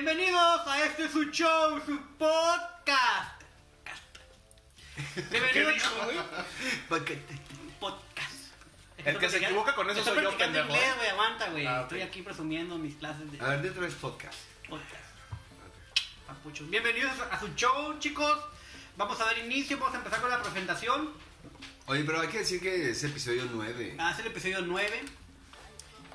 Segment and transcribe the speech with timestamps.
[0.00, 3.42] Bienvenidos a este su show, su podcast.
[5.28, 5.82] Bienvenidos
[7.80, 8.32] podcast.
[8.98, 10.68] El que se equivoca con eso soy yo, pendejo.
[10.68, 11.66] inglés, güey, aguanta, güey.
[11.66, 11.82] Ah, ok.
[11.82, 14.38] Estoy aquí presumiendo mis clases de A ver, de otra vez podcast.
[14.68, 15.04] podcast.
[16.70, 18.38] Bienvenidos a su show, chicos.
[18.96, 21.12] Vamos a dar inicio, vamos a empezar con la presentación.
[21.86, 23.96] Oye, pero hay que decir que es episodio 9.
[23.98, 25.02] Ah, es el episodio 9.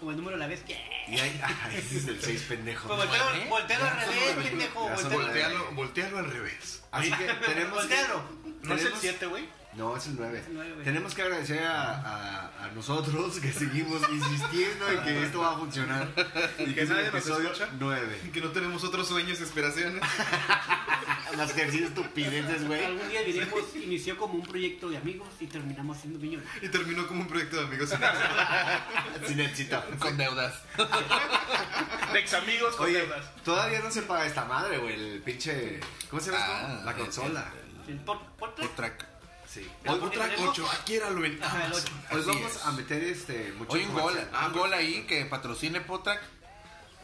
[0.04, 0.66] Como el número a la vez.
[0.66, 0.78] Yeah.
[1.08, 1.18] Y.
[1.18, 2.90] Ay, ese es el 6 pendejo.
[2.90, 4.80] Pues voltealo, voltealo al revés, pendejo.
[4.90, 5.18] Voltealo.
[5.18, 6.84] Voltealo, voltealo al revés.
[6.92, 7.86] Así que tenemos.
[7.86, 8.24] que- Voltealo.
[8.64, 9.48] ¿No es el tenemos- 7, güey?
[9.76, 10.38] No, es el 9.
[10.40, 10.84] Es el nueve, güey.
[10.86, 15.58] Tenemos que agradecer a, a, a nosotros que seguimos insistiendo en que esto va a
[15.58, 16.08] funcionar.
[16.60, 17.70] Y Que es el nos episodio escucha.
[17.80, 18.30] 9.
[18.32, 20.02] Que no tenemos otros sueños y aspiraciones.
[21.38, 22.86] Las que decir estupideces, güey.
[22.86, 26.48] Algún día diremos, inició como un proyecto de amigos y terminamos siendo millones.
[26.62, 27.90] Y terminó como un proyecto de amigos.
[29.28, 29.84] Sin éxito.
[29.98, 30.54] Con deudas.
[32.14, 33.26] De ex amigos con Oye, deudas.
[33.44, 34.94] todavía no se paga esta madre, güey.
[34.94, 35.80] El pinche.
[36.12, 36.86] ¿Cómo se llama Ah, esto?
[36.86, 37.46] La el- consola.
[37.88, 38.30] El podcast.
[38.38, 39.06] Por track.
[39.54, 39.62] Sí.
[39.86, 41.92] Hoy, por- Otra tenemos- 8, adquiéralo en Ajá, el Amazon.
[42.10, 42.16] ocho.
[42.16, 42.66] hoy vamos es.
[42.66, 43.52] a meter este.
[43.54, 44.30] Mucho Oye, un gol, comercial.
[44.34, 46.22] Ah, un gol ahí que patrocine Potrack.
[46.22, 46.28] ¿Qué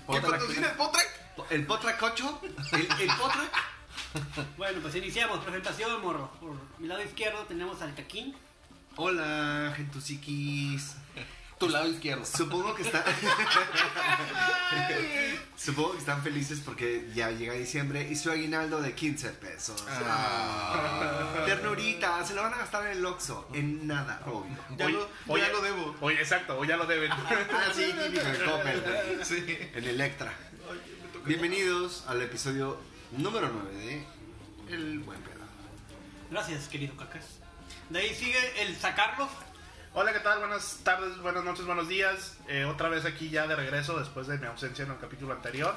[0.07, 0.31] Potrack.
[0.31, 1.19] patrocina el Potrack?
[1.51, 2.41] El Potrac 8.
[2.73, 3.51] El, el Potrac.
[4.57, 5.43] Bueno, pues iniciamos.
[5.43, 6.31] Presentación, morro.
[6.39, 8.35] Por mi lado izquierdo tenemos al Caquín.
[8.95, 10.95] Hola, gentusiquis.
[11.59, 12.25] Tu lado izquierdo.
[12.25, 13.03] Supongo que están.
[15.57, 19.83] Supongo que están felices porque ya llega diciembre y su aguinaldo de 15 pesos.
[19.89, 21.43] Ah.
[21.45, 23.49] Ternurita, se lo van a gastar en el Oxxo.
[23.53, 24.55] En nada, obvio.
[24.77, 25.43] Ya, Oye, lo, oye.
[25.43, 25.95] ya lo debo.
[25.99, 27.11] Oye, exacto, o ya lo deben.
[27.11, 27.25] Ah,
[27.75, 28.25] sí, típico
[28.65, 29.25] en.
[29.25, 29.57] Sí.
[29.75, 30.31] En Electra.
[31.25, 32.79] Bienvenidos al episodio
[33.11, 34.05] número 9 de
[34.73, 35.43] El Buen Pedo.
[36.31, 37.25] Gracias, querido Cacas.
[37.89, 39.27] De ahí sigue el Sacarlos.
[39.93, 40.37] Hola, ¿qué tal?
[40.39, 42.37] Buenas tardes, buenas noches, buenos días.
[42.51, 45.75] Eh, otra vez aquí ya de regreso después de mi ausencia en el capítulo anterior.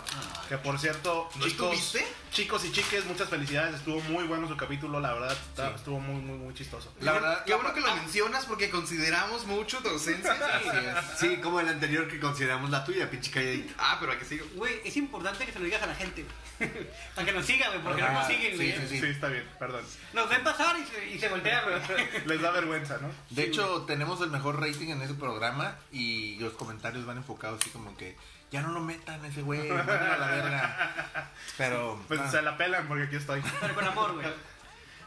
[0.48, 2.06] que por cierto, ¿No chicos, estuviste?
[2.32, 3.74] chicos y chiques, muchas felicidades.
[3.76, 5.36] Estuvo muy bueno su capítulo, la verdad,
[5.76, 6.90] estuvo muy, muy, muy chistoso.
[7.00, 10.32] La verdad, Qué bueno que lo mencionas porque consideramos mucho tu ausencia.
[10.54, 11.18] Así es.
[11.18, 13.74] Sí, como el anterior que consideramos la tuya, pinche calladita.
[13.76, 14.46] Ah, pero aquí sigo.
[14.54, 16.24] Güey, es importante que se lo digas a la gente.
[17.14, 18.88] Para que nos sigan, güey, porque no Ah, nos siguen, sí, güey.
[18.88, 19.84] sí, Sí, está bien, perdón.
[20.14, 22.08] Nos ven pasar y se, y se voltean, güey.
[22.26, 23.10] Les da vergüenza, ¿no?
[23.30, 27.70] De hecho, tenemos el mejor rating en ese programa y los comentarios van enfocados así
[27.70, 28.16] como que
[28.50, 31.30] ya no lo metan ese güey, a la verga.
[31.56, 33.42] Pero Pues ah, se la pelan porque aquí estoy.
[33.60, 34.26] Pero con amor, güey.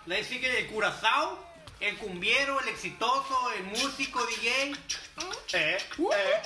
[0.05, 1.45] De ahí sigue el Curazao,
[1.79, 4.71] el cumbiero, el exitoso, el músico, DJ.
[4.71, 4.75] Eh,
[5.53, 6.41] eh, eh.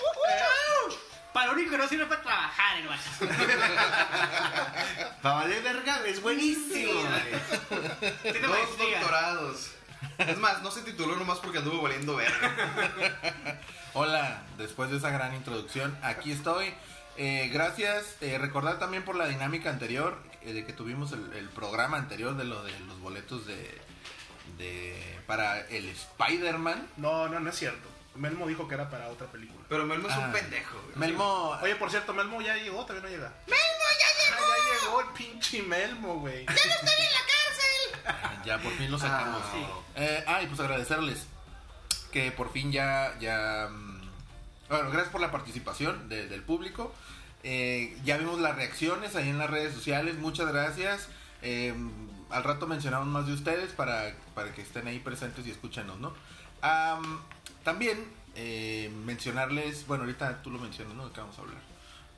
[1.33, 3.09] Para lo único que no sirve para trabajar, el vato.
[5.21, 6.93] Para valer verga, es buenísimo.
[6.93, 8.11] güey.
[8.23, 8.99] Tiene Dos maestría.
[8.99, 9.71] doctorados.
[10.19, 13.59] Es más, no se tituló nomás porque anduvo valiendo verga.
[13.93, 16.73] Hola, después de esa gran introducción, aquí estoy.
[17.17, 18.15] Eh, gracias.
[18.21, 22.35] Eh, recordar también por la dinámica anterior, eh, de que tuvimos el, el programa anterior
[22.37, 23.81] de lo de los boletos de,
[24.57, 26.87] de para el Spider-Man.
[26.97, 27.87] No, no, no es cierto.
[28.15, 29.63] Melmo dijo que era para otra película.
[29.69, 30.19] Pero Melmo es Ah.
[30.19, 30.81] un pendejo.
[30.81, 30.95] güey.
[30.97, 33.33] Melmo, Oye, por cierto, Melmo ya llegó, todavía no llega.
[33.47, 34.45] ¡Melmo ya llegó!
[34.73, 36.45] ya llegó el pinche Melmo, güey.
[36.45, 36.53] ya
[38.61, 39.41] por fin lo sacamos.
[39.43, 39.65] Ah, sí.
[39.95, 41.25] Eh, ah, y pues agradecerles
[42.11, 44.01] que por fin ya, ya, mm,
[44.69, 46.93] bueno, gracias por la participación de- del público.
[47.43, 51.07] Eh, ya vimos las reacciones ahí en las redes sociales, muchas gracias.
[51.41, 51.73] Eh,
[52.29, 56.13] al rato mencionamos más de ustedes para, para que estén ahí presentes y escúchenos, ¿no?
[56.61, 57.21] Am,
[57.63, 58.03] también
[58.35, 61.07] eh, mencionarles, bueno, ahorita tú lo mencionas, ¿no?
[61.07, 61.57] De qué vamos a hablar.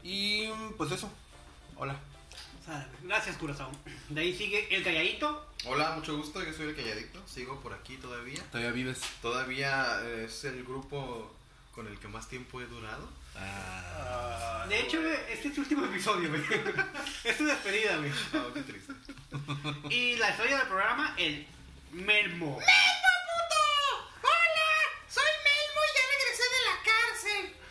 [0.04, 1.10] Y mm, pues eso,
[1.76, 1.96] hola.
[3.04, 3.72] Gracias, Curazao.
[4.10, 5.48] De ahí sigue el calladito.
[5.66, 6.44] Hola, mucho gusto.
[6.44, 7.20] Yo soy el calladito.
[7.28, 8.42] Sigo por aquí todavía.
[8.52, 9.02] ¿Todavía vives?
[9.22, 11.34] Todavía eh, es el grupo
[11.74, 13.10] con el que más tiempo he durado.
[13.36, 16.42] Ah, De hecho, güey, este es su último episodio, güey.
[17.24, 18.12] Es tu despedida, güey.
[18.34, 18.94] Ah, qué triste.
[19.90, 21.48] Y la historia del programa, el
[21.92, 22.60] Melmo.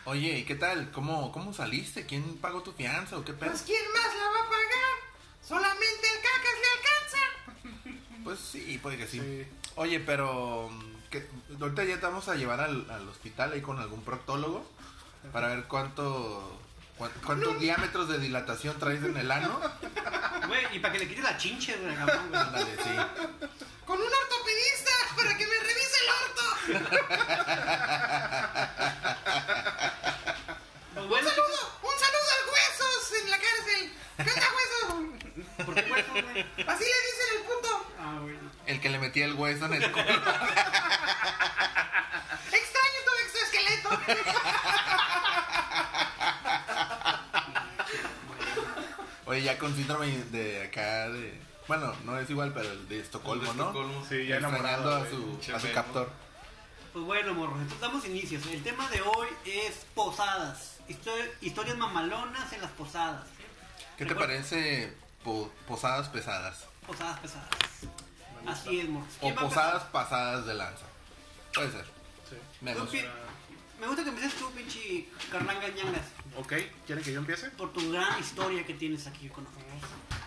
[0.05, 0.91] Oye, ¿y qué tal?
[0.91, 2.05] ¿Cómo, ¿Cómo saliste?
[2.07, 3.51] ¿Quién pagó tu fianza o qué pedo?
[3.51, 4.60] Pues, ¿quién más la va a pagar?
[8.31, 9.19] Pues sí, puede que sí.
[9.19, 9.45] Sí.
[9.75, 11.27] Oye, pero mm, ¿qué?
[11.59, 14.65] ahorita ya te vamos a llevar al, al hospital ahí con algún proctólogo
[15.33, 16.57] para ver cuánto
[16.97, 19.59] cuán- cuántos diámetros de dilatación traes en el ano.
[20.47, 22.95] Güey, y para que le quites la chinche, güey, sí.
[23.85, 26.43] Con un ortopedista para que me revise el orto.
[30.93, 33.93] Pues bueno, un saludo al huesos en la cárcel.
[34.17, 35.65] ¿Qué onda, hueso?
[35.65, 36.41] ¿por qué hueso, güey?
[36.67, 37.85] Así le dicen el puto.
[37.99, 38.35] Ah, güey.
[38.65, 40.03] El que le metía el hueso en el culo.
[42.51, 43.89] Extraño tu exoesqueleto.
[49.25, 51.39] Oye, ya con síndrome de acá de...
[51.67, 53.67] Bueno, no es igual, pero el de Estocolmo, De ¿no?
[53.67, 54.05] Estocolmo.
[54.07, 54.95] Sí, ya enamorado.
[54.95, 56.09] a su, a su captor.
[56.91, 58.45] Pues bueno, morros, entonces damos inicios.
[58.47, 60.77] El tema de hoy es posadas.
[60.89, 63.23] Histo- historias mamalonas en las posadas.
[63.97, 64.93] ¿Qué te parece
[65.23, 66.65] po- posadas pesadas?
[66.85, 67.47] Posadas pesadas.
[68.47, 69.09] Así es, morros.
[69.17, 70.85] O ¿Quién va a posadas pasadas de lanza.
[71.53, 71.85] Puede ser.
[72.29, 72.35] Sí.
[72.61, 72.89] Menos.
[72.89, 72.97] Tú,
[73.79, 76.05] Me gusta que empieces tú, pinche Carlanga Ñangas,
[76.37, 76.53] Ok,
[76.85, 77.49] ¿quieren que yo empiece?
[77.51, 79.67] por tu gran historia que tienes aquí con nosotros.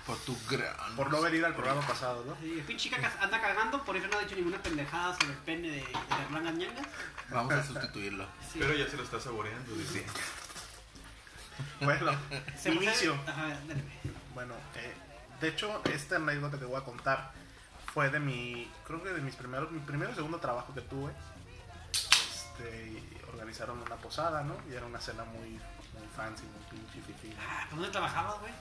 [0.07, 0.75] Por tu gran...
[0.97, 2.37] Por no venir al programa pasado, ¿no?
[2.43, 5.39] Sí, el pinche cacas anda cagando, por eso no ha dicho ninguna pendejada sobre el
[5.39, 6.87] pene de, de Carlanga Ñangas.
[7.31, 8.27] Vamos a sustituirlo.
[8.53, 8.59] Sí.
[8.61, 10.05] Pero ya se lo está saboreando, dice.
[11.81, 12.13] Bueno,
[12.61, 13.15] Se inicio.
[13.27, 13.57] Ajá.
[14.35, 14.95] Bueno, eh,
[15.41, 17.33] de hecho, esta anécdota que voy a contar
[17.95, 21.13] fue de mi, creo que de mis primeros, mi primero y segundo trabajo que tuve.
[21.93, 24.57] Este, y organizaron una posada, ¿no?
[24.69, 27.33] Y era una cena muy, muy fancy, muy pinche fifi.
[27.41, 28.53] Ah, ¿por dónde trabajabas, güey?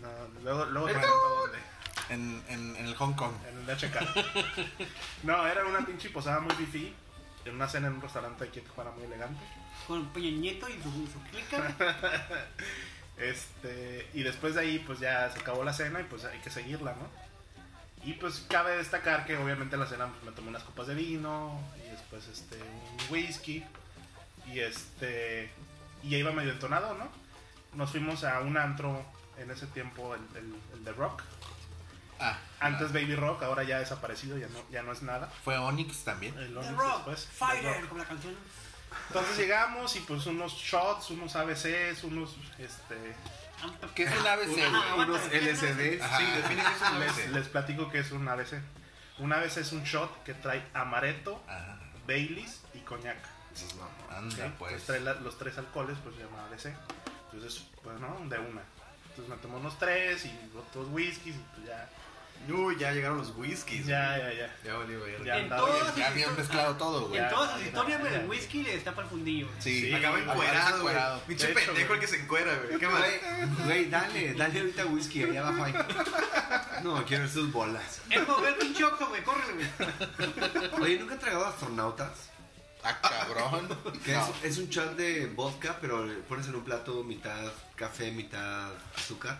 [0.00, 0.08] No,
[0.42, 1.06] luego, luego cuento
[1.42, 1.58] dónde.
[2.08, 3.32] En, en, en el Hong Kong.
[3.46, 3.96] En el HK.
[5.24, 6.94] No, era una pinche posada muy fifi.
[7.44, 9.44] En una cena en un restaurante aquí en Tijuana muy elegante.
[9.86, 11.74] Con Peña Nieto y su, su clica.
[13.18, 16.50] Este, y después de ahí, pues ya se acabó la cena y pues hay que
[16.50, 17.25] seguirla, ¿no?
[18.06, 20.94] Y pues cabe destacar que obviamente en la cena pues, me tomé unas copas de
[20.94, 23.64] vino y después este, un whisky
[24.46, 25.50] y este,
[26.04, 27.08] y ya iba medio entonado, ¿no?
[27.74, 29.04] Nos fuimos a un antro
[29.38, 31.22] en ese tiempo, el, el, el de Rock.
[32.20, 35.28] Ah, Antes Baby Rock, ahora ya ha desaparecido, ya no, ya no es nada.
[35.44, 36.38] fue Onyx también.
[36.38, 37.88] El The Onyx Rock, después, The Fighter, Rock.
[37.88, 38.34] como la canción.
[39.08, 43.14] Entonces llegamos y pues unos shots, unos ABCs, unos este
[43.94, 46.02] ¿Qué es un ABC, Ah, Unos ¿qué LCDs.
[46.02, 46.18] Ajá.
[46.18, 47.28] Sí, define que es un les, ABC.
[47.30, 48.60] les platico que es un ABC.
[49.18, 53.16] Un ABC es un shot que trae amaretto, Ah, Baileys y coñac.
[54.10, 54.52] anda, ¿ok?
[54.58, 54.72] pues.
[54.72, 56.76] Entonces trae la- los tres alcoholes, pues se llama ABC.
[57.32, 58.62] Entonces, pues no, de una.
[59.08, 61.88] Entonces me tomo unos tres y otros whiskies y pues ya,
[62.48, 63.86] Uy, ya llegaron los whiskies.
[63.86, 64.56] ya, ya, ya.
[64.64, 65.24] Ya.
[65.24, 67.20] Ya En todas Ya habían mezclado todo, güey.
[67.20, 69.48] En todas sus historias, güey, el whisky le destapa el fundillo.
[69.58, 70.94] Sí, Sí, Acaba encuerado, güey.
[71.26, 72.78] Pinche pendejo el que se encuera, güey.
[72.78, 73.02] ¿Qué más?
[73.64, 75.74] Güey, dale, dale ahorita whisky, allá abajo hay.
[76.84, 78.00] No, quiero ver sus bolas.
[78.10, 80.82] Es mover el pinche oxo, güey, córrele, güey.
[80.82, 82.10] Oye, ¿nunca han tragado astronautas?
[82.84, 83.68] Ah, cabrón.
[84.04, 84.22] Que No.
[84.44, 88.70] es, es un shot de vodka, pero le pones en un plato mitad café, mitad
[88.96, 89.38] azúcar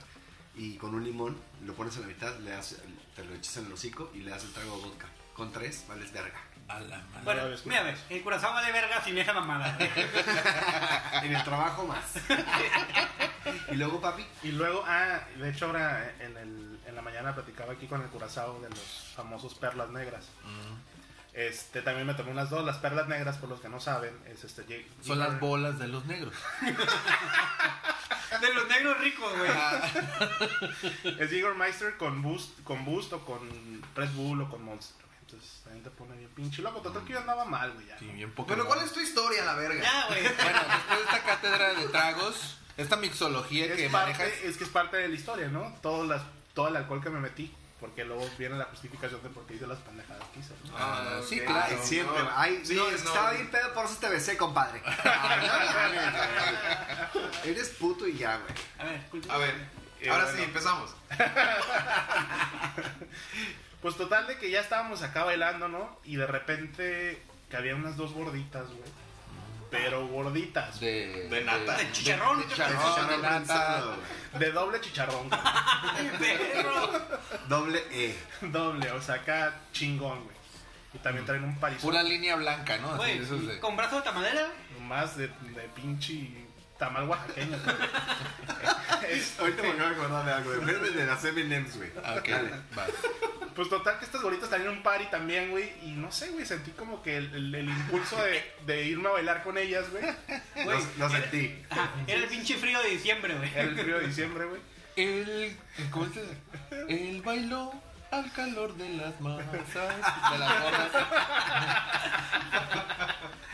[0.56, 2.76] y con un limón, lo pones en la mitad, le das,
[3.14, 5.06] te lo echas en el hocico y le das el trago de vodka.
[5.34, 6.40] Con tres, vales verga.
[6.68, 7.24] A la madre.
[7.24, 9.76] Bueno, mira, ves, el corazón va de verga sin esa mamada.
[11.22, 12.04] En el trabajo más.
[13.70, 17.72] y luego, papi, Y luego, ah, de hecho ahora en, el, en la mañana platicaba
[17.72, 20.24] aquí con el curazao de los famosos perlas negras.
[21.36, 24.42] Este, también me tomé unas dos, las perlas negras, por los que no saben, es
[24.42, 24.64] este...
[25.02, 26.34] Son las bolas de los negros.
[28.40, 29.50] De los negros ricos, güey.
[31.18, 33.38] Es Jägermeister con Boost, con Boost o con
[33.94, 35.06] Press Bull o con Monster.
[35.20, 36.80] Entonces también te pone bien pinche loco.
[36.80, 37.86] Total que yo andaba mal, güey.
[37.86, 37.98] Ya.
[37.98, 38.48] Sí, bien poco.
[38.48, 39.82] Bueno, ¿cuál es tu historia, la verga?
[39.82, 40.22] Ya, güey.
[40.36, 44.28] Bueno, después de esta cátedra de tragos, esta mixología que manejas.
[44.28, 45.74] parte, es que es parte de la historia, ¿no?
[45.80, 46.22] Todo, las,
[46.52, 47.54] todo el alcohol que me metí.
[47.80, 50.54] Porque luego viene la justificación de por qué hice las pendejadas que hice.
[50.64, 50.72] ¿no?
[50.78, 51.46] Ah, sí, ok.
[51.46, 51.76] claro.
[51.78, 52.22] Ay, siempre.
[52.22, 52.30] no.
[52.34, 53.10] ay, Sí, no, es que no.
[53.10, 54.80] estaba bien pedo, por eso te besé, compadre.
[57.44, 58.54] Eres puto y ya, güey.
[58.78, 59.34] A ver, cultura.
[59.34, 59.54] A ver,
[60.00, 60.38] Eh, ahora bueno.
[60.38, 60.94] sí, empezamos.
[63.82, 66.00] Pues total de que ya estábamos acá bailando, ¿no?
[66.02, 69.05] Y de repente que había unas dos gorditas, güey.
[69.70, 70.78] Pero gorditas.
[70.80, 71.76] De, De nata.
[71.76, 72.40] De chicharrón.
[72.40, 73.84] De, chicharrón, de nata.
[74.38, 75.28] De doble chicharrón.
[76.18, 77.00] perro.
[77.48, 78.16] Doble E.
[78.42, 80.36] doble, o sea, acá chingón, güey.
[80.94, 81.82] Y también traen un parisón.
[81.90, 82.88] Pura línea blanca, ¿no?
[82.90, 84.48] Así, Güey, esos de- con brazo de tamadera.
[84.82, 86.45] Más de, de pinche
[86.78, 87.56] tamal oaxaqueño.
[87.58, 87.76] güey.
[89.10, 90.50] Este, Ahorita me acabo de acordar de algo,
[90.90, 91.90] de las M&M's, güey.
[92.04, 92.50] Ah, ok, Dale.
[92.76, 92.86] va.
[93.54, 95.72] Pues total que estas gorditas traían un party también, güey.
[95.82, 99.12] Y no sé, güey, sentí como que el, el- el impulso de, de irme a
[99.12, 100.04] bailar con ellas, güey.
[100.66, 101.62] Lo, lo sentí.
[101.70, 103.50] Ajá, era el pinche frío de diciembre, güey.
[103.54, 104.60] Era el frío de diciembre, güey.
[104.96, 105.56] El,
[105.90, 106.36] ¿cómo es ese?
[106.88, 107.72] El bailó
[108.10, 110.90] al calor de las masas, de las horas.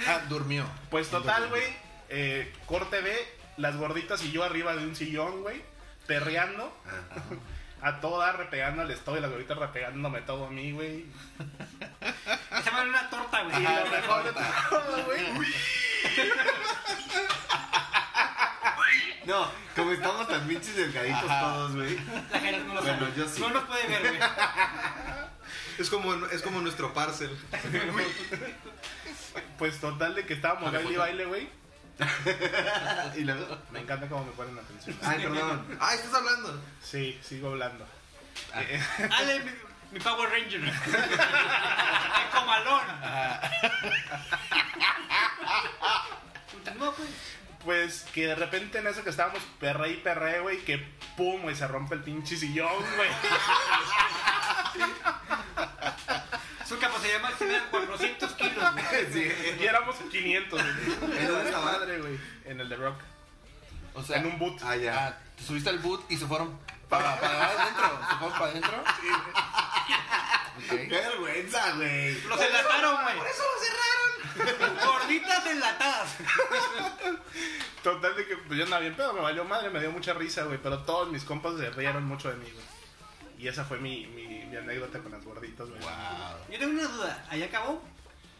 [0.06, 0.64] Ah, durmió.
[0.90, 1.62] Pues total, güey.
[2.14, 3.12] Eh, corte B,
[3.56, 5.62] las gorditas y yo arriba de un sillón, güey.
[6.06, 6.76] Perreando.
[7.82, 11.04] A toda repegando al estoy, las gorditas repegándome todo a mí, güey.
[12.50, 13.56] Madre era una torta, güey.
[13.56, 15.26] Y lo mejor de todo, güey.
[19.24, 21.40] No, como estamos tan pinches delgaditos Ajá.
[21.40, 21.96] todos, güey.
[22.30, 23.12] La gente no lo Bueno, sabe.
[23.16, 23.40] yo sí.
[23.40, 24.20] No nos puede ver, güey.
[25.78, 27.30] Es como, es como nuestro parcel.
[29.58, 31.48] Pues total de que estábamos baile y baile, güey.
[33.16, 33.58] y luego.
[33.70, 34.96] Me encanta cómo me ponen atención.
[35.02, 35.78] Ay, perdón.
[35.80, 36.62] Ah, estás hablando.
[36.82, 37.86] Sí, sigo hablando.
[39.08, 39.50] Dale, mi,
[39.92, 40.60] mi Power Ranger.
[40.64, 40.72] El
[42.34, 42.82] comalón.
[46.52, 47.08] Continúa, pues.
[47.64, 50.78] Pues que de repente en eso que estábamos perre y perre, güey, que
[51.16, 53.08] pum, güey, se rompe el pinche sillón, güey.
[56.72, 58.64] Su capacidad máxima era 400 kilos.
[59.12, 59.32] Sí.
[59.60, 61.18] Y éramos 500, güey.
[61.18, 61.64] ¿En dónde estaba?
[61.66, 62.18] madre, güey?
[62.46, 62.96] En el The Rock.
[63.94, 64.58] O sea, En un boot.
[64.64, 65.06] Ah, ya.
[65.08, 67.98] ah, te subiste al boot y se fueron para, para adentro.
[68.08, 68.84] ¿Se fueron para adentro?
[70.70, 70.90] Qué Ok.
[70.90, 72.20] vergüenza, güey.
[72.22, 73.18] Los enlataron, güey.
[73.18, 74.76] Por eso lo cerraron.
[74.86, 76.16] Gorditas enlatadas.
[77.82, 80.44] Total de que pues yo andaba bien pedo, me valió madre, me dio mucha risa,
[80.44, 80.58] güey.
[80.62, 82.64] Pero todos mis compas se rieron mucho de mí, güey.
[83.42, 85.80] Y esa fue mi, mi, mi anécdota con las gorditas, güey.
[85.80, 85.90] Wow.
[86.48, 87.26] Yo tengo una duda.
[87.28, 87.82] ¿Ahí acabó?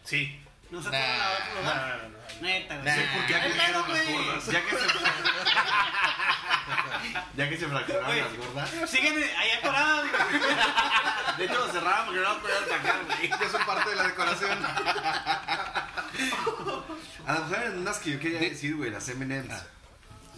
[0.05, 0.41] Sí.
[0.71, 1.99] ¿No se Nah, fueron a otro No, lugar?
[2.03, 2.19] no, no.
[2.47, 2.87] Neta, güey.
[2.87, 2.95] Nah.
[2.95, 4.47] Sí, ¿Por qué Ay, acudieron pedo, las gordas?
[4.47, 4.77] Ya que se
[7.37, 8.71] Ya que se fracturaron las gordas.
[8.91, 10.23] Siguen ahí atoradas, güey.
[11.39, 13.29] De hecho, lo cerraron porque no lo podían sacar, güey.
[13.29, 14.59] Ya son parte de la decoración.
[17.27, 19.63] A lo mejor eran unas que yo quería decir, güey, las M&M's.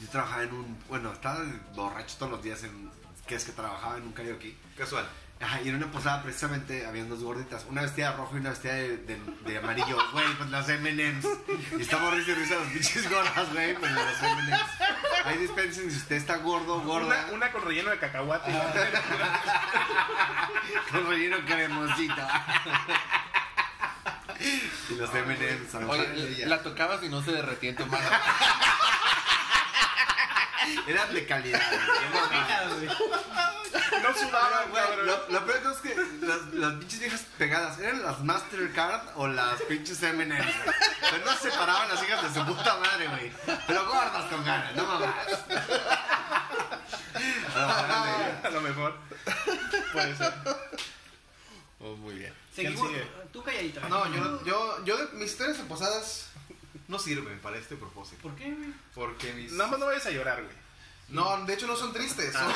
[0.00, 0.78] Yo trabajaba en un...
[0.88, 1.44] Bueno, estaba
[1.74, 2.90] borracho todos los días en...
[3.26, 4.54] Que es que trabajaba en un karaoke.
[4.76, 5.06] Casual.
[5.40, 7.66] Ajá, y en una posada precisamente habían dos gorditas.
[7.68, 9.98] Una vestida de rojo y una vestida de, de, de amarillo.
[10.12, 11.26] Güey, pues las M&M's.
[11.76, 14.60] Y estamos risa y risa las pinches gordas, güey, pues las M&M's.
[15.24, 17.24] Ahí dispensen si usted está gordo, gorda.
[17.26, 18.52] Una, una con relleno de cacahuate.
[20.92, 22.22] Con relleno cremosito.
[24.90, 25.74] y los M&M's.
[25.74, 28.08] a lo mejor Oye, la tocabas y no se derretía en tu mano.
[30.86, 31.60] Eran de calidad,
[32.76, 32.88] güey.
[34.02, 38.20] No sudaban, Güey, lo, lo peor es que las, las pinches viejas pegadas eran las
[38.22, 40.54] Mastercard o las pinches M&M's.
[41.10, 43.32] Pero no se separaban las hijas de su puta madre, güey.
[43.66, 45.14] Pero gordas con ganas, no mamás.
[47.56, 48.96] A lo mejor.
[49.92, 50.32] Puede ser.
[51.80, 52.34] Oh, muy bien.
[52.54, 52.88] Seguimos.
[53.32, 53.80] Tú calladito.
[53.88, 56.26] No, yo, no- yo, yo, de- mis historias de posadas
[56.88, 58.22] no sirven para este propósito.
[58.22, 58.72] ¿Por qué, güey?
[58.94, 59.52] Porque mis.
[59.52, 60.54] Nada más no vayas a llorar, güey.
[61.08, 62.50] No, de hecho no son tristes, son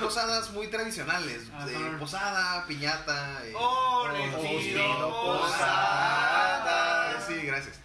[0.00, 1.48] posadas muy tradicionales.
[1.66, 3.44] De posada, piñata.
[3.46, 4.08] eh, Oh,
[5.38, 7.12] posada.
[7.12, 7.78] Eh, Sí, gracias.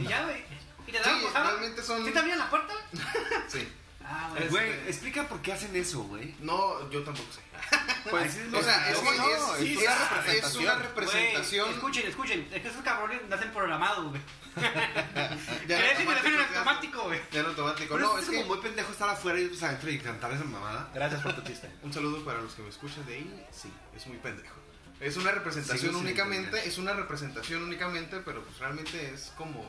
[0.00, 0.44] Y ya, güey.
[0.86, 1.50] ¿Y te Sí, posada?
[1.50, 2.04] realmente son.
[2.04, 2.74] ¿Sí te abrían la puerta?
[3.48, 3.68] Sí.
[4.08, 4.44] Ah, güey.
[4.44, 6.34] Es- Güey, explica por qué hacen eso, güey.
[6.40, 7.40] No, yo tampoco sé.
[8.10, 9.28] Pues, O sea, es, ¿cómo que no?
[9.56, 11.64] es, una es representación.
[11.64, 12.48] Güey, escuchen, escuchen.
[12.52, 14.22] Es que esos cabrones nacen programados, güey.
[15.66, 17.20] Ya me automático en automático, güey.
[17.32, 17.94] Ya en automático.
[17.96, 20.44] Pero No, es es como muy pendejo estar afuera y otros adentro y cantar esa
[20.44, 20.88] mamada.
[20.94, 21.68] Gracias por tu chiste.
[21.82, 23.46] Un saludo para los que me escuchan de ahí.
[23.50, 24.54] Sí, es muy pendejo.
[25.00, 29.62] Es una representación únicamente, es una representación únicamente, pero pues realmente es como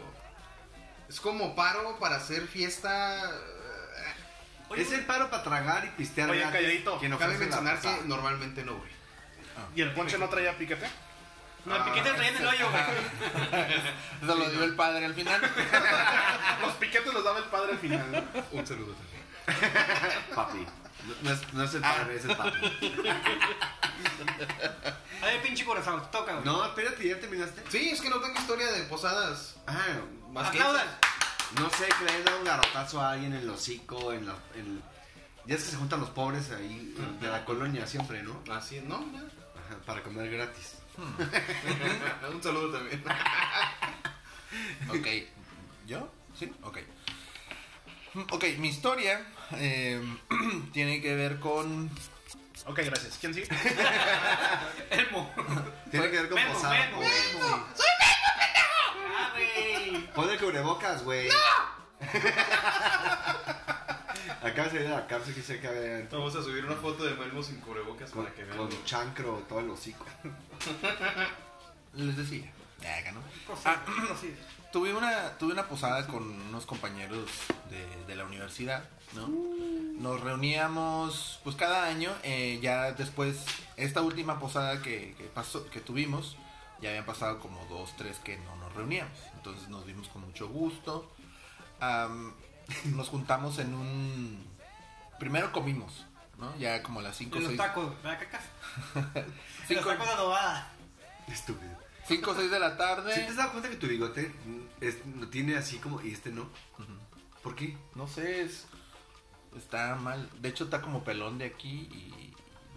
[1.10, 3.32] es como paro para hacer fiesta.
[4.70, 6.30] Oye, es el paro para tragar y pistear.
[6.30, 7.00] Oye, calladito.
[7.00, 8.92] quien Cabe mencionar que normalmente no, güey.
[9.76, 10.88] ¿Y el ponche no traía piquete?
[11.66, 12.84] No, el piquete traía en el hoyo, güey.
[14.24, 15.42] Eso lo dio el padre al final.
[16.62, 18.30] Los piquetes los daba el padre al final.
[18.52, 19.74] Un saludo también.
[20.36, 20.66] Papi.
[21.24, 22.60] No, es, no es el padre, es el papi.
[25.22, 26.46] A ver, pinche corazón, toca, güey.
[26.46, 27.64] No, espérate, ¿ya terminaste?
[27.70, 29.76] Sí, es que no tengo historia de posadas Ah,
[30.32, 30.88] más que Aplaudan.
[31.56, 34.36] No sé, que le haya dado un garrotazo a alguien en el hocico, en la...
[34.56, 34.82] En...
[35.46, 38.44] Ya es que se juntan los pobres ahí de la colonia siempre, ¿no?
[38.54, 38.96] Así, no.
[38.96, 40.74] Ajá, para comer gratis.
[42.34, 43.04] Un saludo también.
[44.89, 45.08] Ok.
[45.86, 46.10] ¿Yo?
[46.38, 46.51] ¿Sí?
[46.63, 46.80] Ok.
[48.32, 50.01] Ok, mi historia eh,
[50.74, 51.89] tiene que ver con...
[52.66, 53.18] Ok, gracias.
[53.20, 53.48] ¿Quién sigue?
[54.89, 55.32] Elmo.
[55.92, 56.74] Tiene que ver con Memo, posada.
[56.74, 57.10] Memo, güey.
[57.34, 57.66] Memo.
[60.16, 61.30] Pon el cubrebocas, güey.
[64.42, 66.08] Acaba de salir de la cárcel que se de...
[66.12, 68.58] Vamos a subir una foto de Melmo sin cubrebocas Con, para que vean.
[68.58, 70.06] con chancro todo el hocico.
[71.94, 72.51] Les decía.
[72.82, 73.22] Ya, ¿no?
[73.46, 74.36] Prosigue, Ah, prosigue.
[74.72, 77.27] tuve una, tuve una posada con unos compañeros
[77.70, 79.27] de, de la universidad, ¿no?
[80.00, 83.44] Nos reuníamos pues cada año, eh, ya después,
[83.77, 86.38] esta última posada que, que pasó, que tuvimos,
[86.82, 89.18] ya habían pasado como dos, tres que no nos reuníamos.
[89.50, 91.10] Entonces nos vimos con mucho gusto.
[91.80, 92.34] Am,
[92.86, 94.46] nos juntamos en un...
[95.20, 96.06] Primero comimos,
[96.38, 96.56] ¿no?
[96.58, 98.44] Ya como a las 5 o En los 6 tacos, ¿verdad, cacas?
[99.68, 100.72] Cinco- los tacos de adobada.
[101.27, 101.72] Estúpido.
[102.32, 103.13] o 6 de la ¿Sí tarde.
[103.16, 104.32] te has dado cuenta que tu bigote
[104.82, 104.98] es-
[105.32, 106.48] tiene así como y este no?
[107.44, 107.77] ¿Por qué?
[107.96, 108.66] No sé, es,
[109.58, 110.30] está mal.
[110.42, 112.26] De hecho, está como pelón de aquí y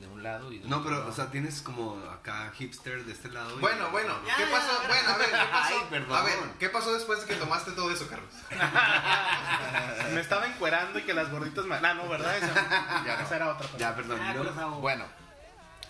[0.00, 1.11] de un lado y del No, pero, lado.
[1.11, 3.57] o sea, tienes como acá hipster de este lado.
[3.57, 4.83] y- Bueno, bueno, Ya, ¿qué ya, pasó?
[4.83, 4.88] ya.
[4.88, 5.75] Bueno, a ver, ¿qué pasó?
[5.78, 6.16] Ay, perdón.
[6.19, 8.33] A ver, ¿qué pasó después de que tomaste todo eso, Carlos?
[10.14, 11.76] Me estaba encuerando y que las gorditas me...
[11.76, 12.37] Ah, no, ¿verdad?
[12.37, 12.54] Esa,
[13.07, 13.23] Ya no.
[13.25, 13.69] esa era otra.
[13.78, 14.19] Ya, perdón.
[14.23, 14.64] Ah.
[14.80, 15.04] Bueno,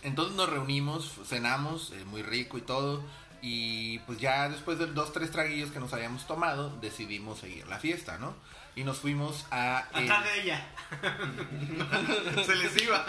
[0.02, 3.02] entonces nos reunimos, cenamos, eh, muy rico y todo.
[3.42, 7.78] Y pues ya después de dos, tres traguillos que nos habíamos tomado, decidimos seguir la
[7.78, 8.34] fiesta, ¿no?
[8.76, 9.84] Y nos fuimos a...
[9.94, 10.66] el- Atrás de ella.
[12.46, 13.04] Se les iba.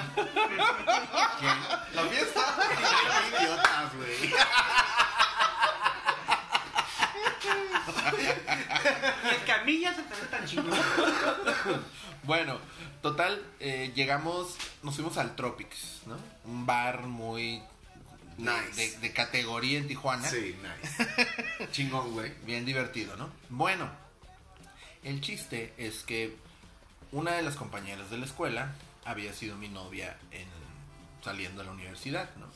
[1.94, 2.42] La fiesta.
[3.40, 4.34] idiotas, güey.
[9.24, 10.80] Las camillas se te ven tan chingonas.
[12.24, 12.60] Bueno,
[13.02, 16.18] total, eh, llegamos, nos fuimos al Tropics, ¿no?
[16.46, 17.62] Un bar muy...
[18.38, 18.72] Nice.
[18.76, 20.28] De, de categoría en Tijuana.
[20.28, 21.68] Sí, nice.
[21.72, 22.32] Chingón, güey.
[22.44, 23.30] Bien divertido, ¿no?
[23.50, 23.90] Bueno,
[25.04, 26.36] el chiste es que
[27.12, 28.74] una de las compañeras de la escuela
[29.06, 30.48] había sido mi novia en
[31.24, 32.48] saliendo de la universidad, ¿no?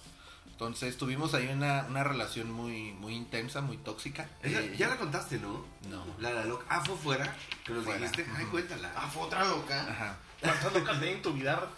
[0.50, 4.30] Entonces tuvimos ahí una, una relación muy, muy intensa, muy tóxica.
[4.42, 5.66] Esa- Eh, ya la contaste, ¿no?
[5.90, 6.06] No.
[6.20, 6.66] La, la loca.
[6.70, 7.36] Ah, fue fuera.
[7.66, 8.00] Que nos Fuera.
[8.00, 8.26] dijiste.
[8.36, 8.92] Ay, cuéntala.
[8.96, 9.82] Ah, fue otra loca.
[9.92, 10.18] Ajá.
[10.42, 11.70] ¿Cuántas locas hay en tu vida?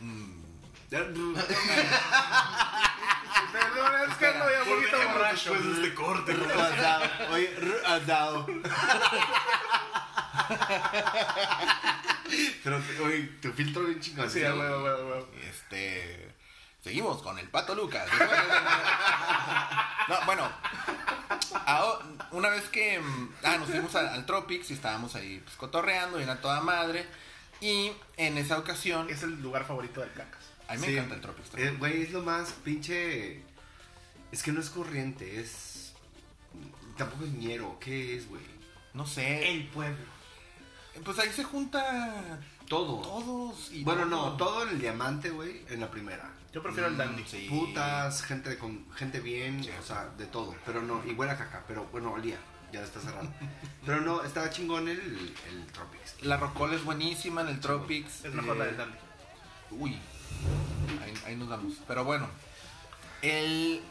[0.00, 0.41] Mm,
[3.52, 5.52] Perdón, es que ando ya poquito borracho.
[5.54, 7.04] Después de este corte, ¿cómo has dado?
[7.32, 8.46] Oye, Ru- has dado.
[12.64, 14.28] Pero, oye, tu filtro bien chingón.
[14.30, 15.28] Sí, a huevo.
[15.48, 16.32] Este.
[16.82, 18.06] Seguimos con el pato Lucas.
[20.08, 20.50] No, bueno.
[21.66, 21.98] a-
[22.32, 22.98] una vez que.
[22.98, 26.60] mm, Ah, nos fuimos al, al Tropics y estábamos ahí pues, cotorreando, y era toda
[26.60, 27.06] madre.
[27.60, 29.08] Y en esa ocasión.
[29.10, 30.42] Es el lugar favorito del cacas.
[30.72, 30.92] A mí me Sí.
[30.94, 31.48] encanta el Tropics.
[31.48, 31.78] Eh, también.
[31.78, 33.42] Güey, es lo más pinche.
[34.30, 35.92] Es que no es corriente, es.
[36.96, 37.78] Tampoco es ñero.
[37.80, 38.42] ¿Qué es, güey?
[38.94, 39.50] No sé.
[39.50, 40.04] El pueblo.
[41.04, 42.38] Pues ahí se junta
[42.68, 43.00] Todo.
[43.00, 43.70] todos.
[43.72, 46.30] Y Bueno, no, todo en el diamante, güey, en la primera.
[46.52, 47.22] Yo prefiero el dandy.
[47.22, 47.46] Mm, Sí.
[47.48, 49.70] Putas, gente con gente bien, Sí.
[49.78, 50.54] o sea, de todo.
[50.66, 52.36] Pero no, igual a caca, pero bueno, olía,
[52.72, 53.26] ya está cerrado.
[53.86, 56.22] pero no, estaba chingón el, el Tropics.
[56.22, 58.26] La Rocola es buenísima en el Tropics.
[58.26, 58.98] Es mejor eh, la del dandy.
[59.70, 59.98] Uy,
[61.02, 61.74] ahí, ahí nos damos.
[61.86, 62.28] Pero bueno,
[63.22, 63.82] el,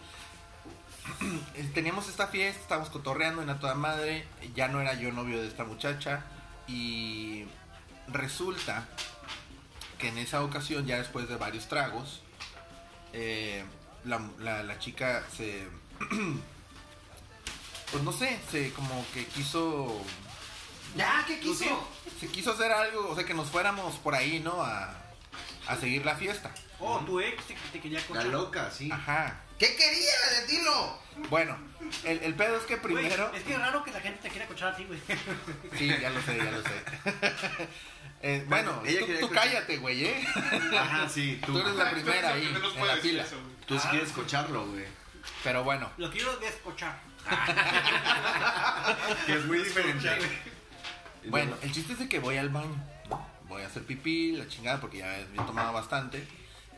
[1.73, 4.27] teníamos esta fiesta, estábamos cotorreando en a toda madre.
[4.55, 6.23] Ya no era yo novio de esta muchacha.
[6.67, 7.45] Y
[8.07, 8.87] resulta
[9.97, 12.21] que en esa ocasión, ya después de varios tragos,
[13.13, 13.63] eh,
[14.05, 15.67] la, la- la chica se.
[17.91, 20.01] Pues no sé, se como que quiso.
[20.95, 21.25] ¿Ya?
[21.27, 21.65] ¿Qué quiso?
[22.19, 24.61] Se quiso hacer algo, o sea, que nos fuéramos por ahí, ¿no?
[24.63, 24.93] A,
[25.67, 26.51] a seguir la fiesta.
[26.79, 28.25] Oh, tu ex te, te quería La cochar.
[28.25, 28.89] loca, sí.
[28.91, 29.41] Ajá.
[29.59, 30.11] ¿Qué quería?
[30.47, 30.99] Dilo.
[31.29, 31.55] Bueno,
[32.03, 33.31] el, el pedo es que Güey, primero.
[33.35, 34.99] es que es raro que la gente te quiera cochar a ti, güey.
[35.77, 37.67] Sí, ya lo sé, ya lo sé.
[38.23, 40.27] Eh, bueno, ella tú, quería tú escuchar- cállate, güey, ¿eh?
[40.77, 43.25] Ajá, sí, tú, Tú eres la primera ahí, en la fila.
[43.65, 44.85] tú sí quieres escucharlo, güey.
[45.43, 46.99] Pero bueno, Lo quiero descochar.
[49.25, 50.09] Que es muy diferente.
[51.25, 52.75] bueno, el chiste es de que voy al baño.
[53.51, 56.25] Voy a hacer pipí, la chingada, porque ya he tomado bastante.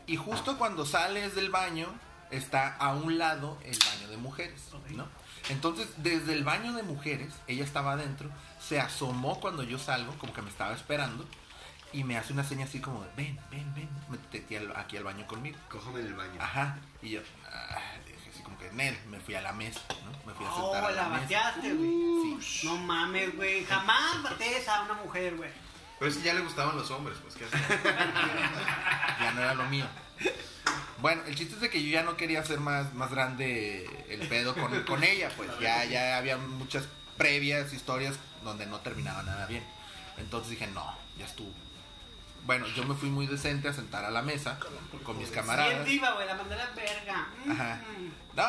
[0.08, 1.86] Y justo cuando sales del baño,
[2.32, 4.60] está a un lado el baño de mujeres,
[4.90, 5.06] ¿no?
[5.50, 10.32] Entonces, desde el baño de mujeres, ella estaba adentro, se asomó cuando yo salgo, como
[10.32, 11.24] que me estaba esperando,
[11.92, 14.96] y me hace una seña así como de, ven, ven, ven, métete aquí al, aquí
[14.96, 15.56] al baño conmigo.
[15.70, 16.40] Cójame en el baño.
[16.40, 17.20] Ajá, y yo,
[17.52, 20.10] ah, dije así como que, Nel, me fui a la mesa, ¿no?
[20.26, 21.20] Me fui a sentar Oh, a la la mesa.
[21.22, 22.40] bateaste, güey.
[22.42, 22.66] Sí.
[22.66, 23.64] No mames, güey.
[23.64, 25.50] Jamás batees a una mujer, güey.
[26.04, 27.46] Pero es que ya le gustaban los hombres, pues, ¿qué
[29.24, 29.86] ya no era lo mío.
[30.98, 34.28] Bueno, el chiste es de que yo ya no quería hacer más, más grande el
[34.28, 36.84] pedo con, con ella, pues ya, ya había muchas
[37.16, 39.64] previas historias donde no terminaba nada bien.
[40.18, 41.50] Entonces dije, no, ya estuvo.
[42.44, 44.58] Bueno, yo me fui muy decente a sentar a la mesa
[45.04, 45.86] con mis Bien camaradas.
[45.86, 46.26] diva, güey.
[46.26, 47.28] La mandé a la verga.
[47.46, 47.50] Mm.
[47.50, 47.80] Ajá.
[48.36, 48.44] No,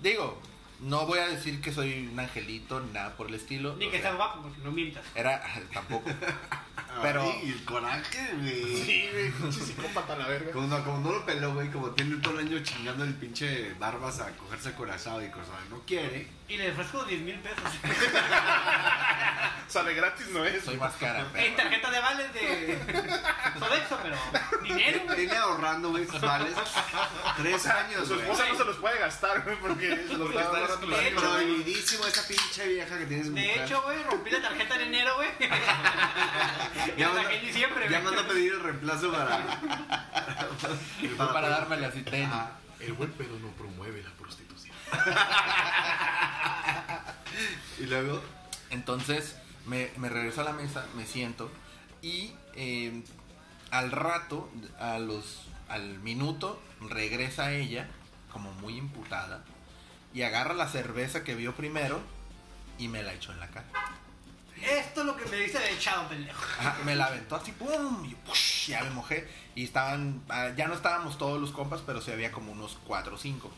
[0.00, 0.40] digo,
[0.80, 3.74] no voy a decir que soy un angelito ni nada por el estilo.
[3.76, 5.04] Ni que sea, estás guapo, porque no mientas.
[5.14, 6.10] Era, tampoco.
[7.02, 8.76] Pero- Ay, el coraje, güey.
[8.84, 10.50] Sí, güey, pinche psicópata la verga.
[10.52, 13.74] Como no, como no lo peló, güey, como tiene todo el año chingando el pinche
[13.74, 16.26] barbas a cogerse el corazón y cosas, no quiere.
[16.48, 17.62] Y le ofrezco 10 mil pesos.
[19.68, 20.64] Sale gratis, no es.
[20.64, 21.56] Soy más cara, En pero...
[21.56, 22.78] tarjeta de vales de
[23.58, 24.16] Sodexo, pero
[24.62, 25.16] dinero, güey.
[25.16, 26.54] Tiene ahorrando, güey, sus vales.
[27.36, 28.20] Tres años, Su güey.
[28.26, 30.52] esposa no se los puede gastar, güey, porque se los está
[30.86, 31.44] De hecho, güey.
[31.44, 33.60] Prohibidísimo esa pinche vieja que tienes De mujer.
[33.62, 35.28] hecho, güey, rompí la tarjeta en enero, güey.
[36.96, 39.60] ya manda, en diciembre, ya manda a pedir el reemplazo para.
[41.32, 42.04] Para dármela así.
[42.24, 42.52] Ajá.
[42.80, 44.74] El buen pedo no promueve la prostitución.
[47.78, 48.20] Y luego.
[48.70, 51.50] Entonces me, me regreso a la mesa, me siento
[52.02, 53.02] y eh,
[53.70, 57.86] al rato, a los al minuto regresa ella,
[58.32, 59.44] como muy imputada,
[60.14, 62.00] y agarra la cerveza que vio primero
[62.78, 63.66] y me la echó en la cara.
[64.62, 66.42] Esto es lo que me dice de echado, pendejo.
[66.58, 68.04] Ajá, me la aventó así, ¡pum!
[68.04, 68.16] Y
[68.68, 69.28] ya me mojé.
[69.54, 73.14] Y estaban, ah, ya no estábamos todos los compas, pero sí había como unos cuatro
[73.14, 73.52] o cinco.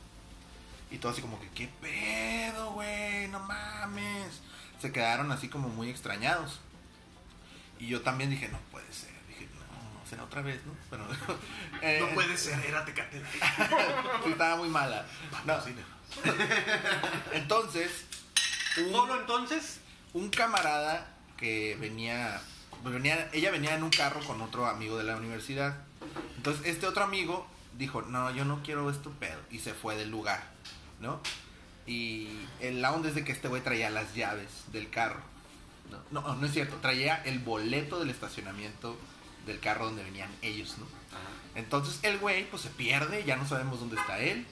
[0.90, 3.28] Y todo así como que, ¿qué pedo, güey?
[3.28, 4.42] No mames.
[4.80, 6.60] Se quedaron así como muy extrañados.
[7.78, 9.10] Y yo también dije, no puede ser.
[9.28, 10.72] Dije, no, sea, otra vez, ¿no?
[10.90, 11.06] Pero,
[11.82, 13.20] eh, No puede ser, era Tecate.
[14.24, 15.06] sí, estaba muy mala.
[15.44, 15.58] No.
[17.32, 18.04] Entonces,
[18.78, 19.80] un- Solo entonces,
[20.12, 22.40] un camarada que venía,
[22.84, 25.78] venía, ella venía en un carro con otro amigo de la universidad.
[26.36, 29.40] Entonces este otro amigo dijo, no, yo no quiero esto pedo.
[29.50, 30.42] Y se fue del lugar,
[31.00, 31.20] ¿no?
[31.90, 32.29] Y
[32.61, 35.18] el la onda es de que este güey traía las llaves del carro.
[35.90, 38.96] No, no, no es cierto, traía el boleto del estacionamiento
[39.44, 40.87] del carro donde venían ellos, ¿no?
[41.57, 44.46] Entonces el güey pues se pierde, ya no sabemos dónde está él.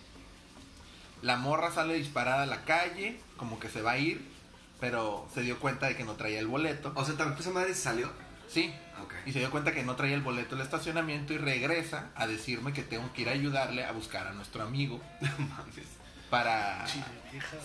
[1.22, 4.20] La morra sale disparada a la calle, como que se va a ir,
[4.80, 6.90] pero se dio cuenta de que no traía el boleto.
[6.96, 8.10] O sea, también esa madre salió.
[8.48, 8.74] Sí.
[9.26, 12.72] Y se dio cuenta que no traía el boleto del estacionamiento y regresa a decirme
[12.72, 15.97] que tengo que ir a ayudarle a buscar a nuestro amigo No mames.
[16.30, 16.86] Para...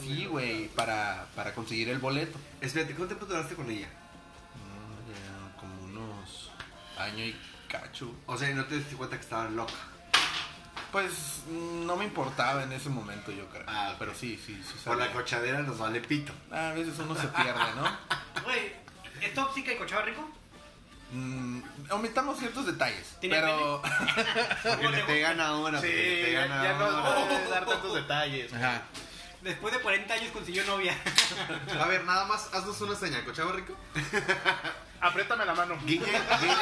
[0.01, 2.37] Sí, güey, para, para conseguir el boleto.
[2.61, 3.87] Espérate, ¿cuánto tiempo duraste con ella?
[5.07, 6.51] Ya como unos
[6.97, 7.35] año y
[7.67, 8.13] cacho.
[8.25, 9.73] O sea, ¿no te diste cuenta que estaba loca?
[10.91, 13.63] Pues no me importaba en ese momento, yo creo.
[13.67, 13.95] Ah.
[13.97, 14.73] Pero sí, sí, sí.
[14.85, 16.31] Por la cochadera nos vale pito.
[16.51, 17.83] Ah, A veces uno se pierde, ¿no?
[18.43, 18.73] güey,
[19.21, 20.29] ¿es tóxica y cochaba rico?
[21.13, 23.15] Mm, omitamos ciertos detalles.
[23.19, 23.81] ¿Tiene Pero.
[24.63, 28.51] Porque le pegan a una, Sí, porque le ya, a no puedes dar tantos detalles.
[28.51, 28.81] Ajá.
[29.43, 30.97] Después de 40 años consiguió novia.
[31.79, 33.75] A ver, nada más, haznos una señal, ¿cochaba rico?
[35.01, 35.77] Apriétame la mano.
[35.85, 36.55] Guille, Guille,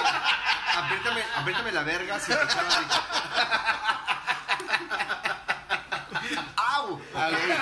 [0.76, 2.96] apriétame, apriétame la verga si te echaba rico.
[6.56, 7.02] ¡Au!
[7.16, 7.58] Ah, güey.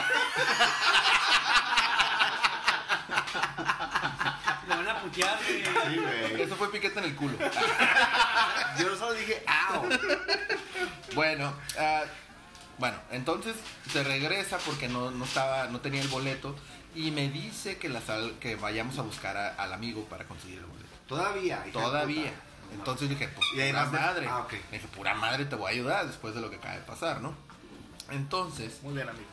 [4.70, 5.64] Lo van a putear, güey.
[5.96, 6.42] Sí, güey.
[6.42, 7.38] Eso fue piquete en el culo.
[8.80, 9.84] Yo solo dije ¡au!
[11.16, 12.04] Bueno, ah,
[12.78, 13.56] bueno, entonces
[13.92, 16.56] se regresa porque no, no estaba, no tenía el boleto
[16.96, 20.60] y me dice que la sal- que vayamos a buscar a- al amigo para conseguir
[20.60, 20.90] el boleto.
[21.08, 21.64] Todavía.
[21.68, 22.34] hija Todavía.
[22.72, 24.28] Entonces dije, pues Y pura vas de- madre.
[24.30, 27.20] Ah, dije, pura madre te voy a ayudar después de lo que acaba de pasar,
[27.22, 27.36] ¿no?
[28.12, 29.26] Entonces, Muy bien, amigo.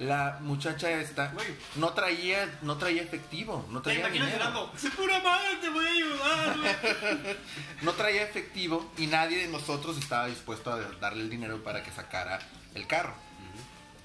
[0.00, 1.46] La muchacha esta Güey.
[1.76, 4.44] no traía, no traía efectivo, no Te traía imaginas dinero.
[4.50, 4.72] llorando.
[4.76, 7.36] ¡Sí, pura madre, te voy a ayudar, güey!
[7.82, 11.92] No traía efectivo y nadie de nosotros estaba dispuesto a darle el dinero para que
[11.92, 12.38] sacara
[12.74, 13.14] el carro.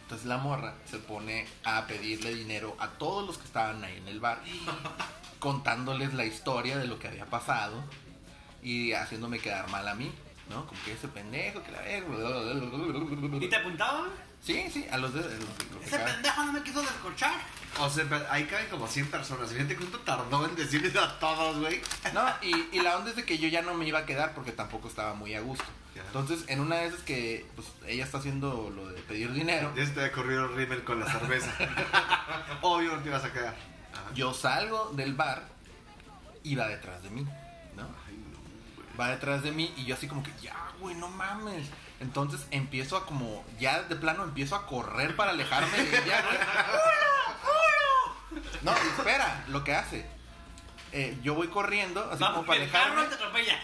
[0.03, 4.07] Entonces la morra se pone a pedirle dinero a todos los que estaban ahí en
[4.07, 4.39] el bar,
[5.39, 7.83] contándoles la historia de lo que había pasado
[8.61, 10.11] y haciéndome quedar mal a mí,
[10.49, 10.67] ¿no?
[10.67, 11.81] Como que ese pendejo que la
[13.45, 14.09] ¿Y te apuntaban?
[14.45, 15.21] Sí, sí, a los de...
[15.21, 17.33] a los que Ese pendejo no me quiso descorchar.
[17.79, 19.51] O sea, ahí caben como 100 personas.
[19.51, 21.81] Fíjate cuánto tardó en decirles a todos, güey.
[22.13, 24.33] No, y, y la onda es de que yo ya no me iba a quedar
[24.33, 25.65] porque tampoco estaba muy a gusto.
[25.95, 29.85] Entonces, en una de esas que pues, ella está haciendo lo de pedir dinero, Ya
[29.85, 31.53] se te había corrido el rímel con la cerveza.
[32.61, 33.55] Obvio no te ibas a quedar.
[33.93, 34.13] Ajá.
[34.13, 35.43] yo salgo del bar
[36.43, 37.23] y va detrás de mí,
[37.75, 37.83] ¿no?
[38.07, 38.37] Ay, no,
[38.75, 38.97] güey.
[38.99, 41.67] Va detrás de mí y yo así como que, ya, güey, no mames.
[41.99, 46.23] Entonces empiezo a como, ya de plano empiezo a correr para alejarme de ella.
[48.61, 50.05] No, espera, lo que hace.
[50.91, 53.07] Eh, yo voy corriendo, así como Vamos, para el carro alejarme.
[53.09, 53.59] te atropella.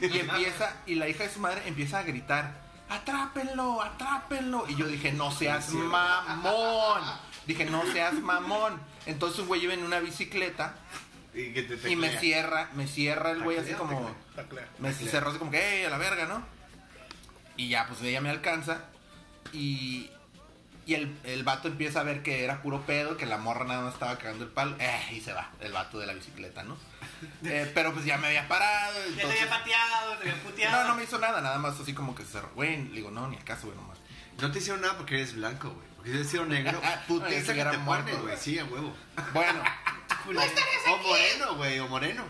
[0.00, 4.66] Y empieza, y la hija de su madre empieza a gritar, atrápenlo, atrápenlo.
[4.68, 7.02] Y yo dije, no seas mamón.
[7.46, 8.80] Dije, no seas mamón.
[9.06, 10.74] Entonces un güey iba en una bicicleta
[11.34, 14.14] Y, que te y me cierra, me cierra el güey así como,
[14.78, 16.44] me cerró así como que, "Ey, a la verga, ¿no?
[17.62, 18.86] Y ya, pues ella me alcanza
[19.52, 20.10] y,
[20.84, 23.82] y el, el vato empieza a ver que era puro pedo, que la morra nada
[23.82, 26.76] más estaba cagando el palo, eh, y se va, el vato de la bicicleta, ¿no?
[27.44, 28.98] Eh, pero pues ya me había parado.
[29.10, 30.82] Ya te había pateado, te había puteado.
[30.82, 32.50] no, no me hizo nada, nada más así como que se cerró.
[32.56, 33.98] Güey, le digo, no, ni acaso, güey, nomás.
[34.40, 35.86] No te hicieron nada porque eres blanco, güey.
[35.94, 38.22] Porque si hubieras sido negro, Ese putiza que era te muerto, güey.
[38.22, 38.36] güey.
[38.38, 38.92] Sí, a huevo.
[39.32, 39.62] Bueno,
[40.88, 42.24] O moreno, güey, o moreno.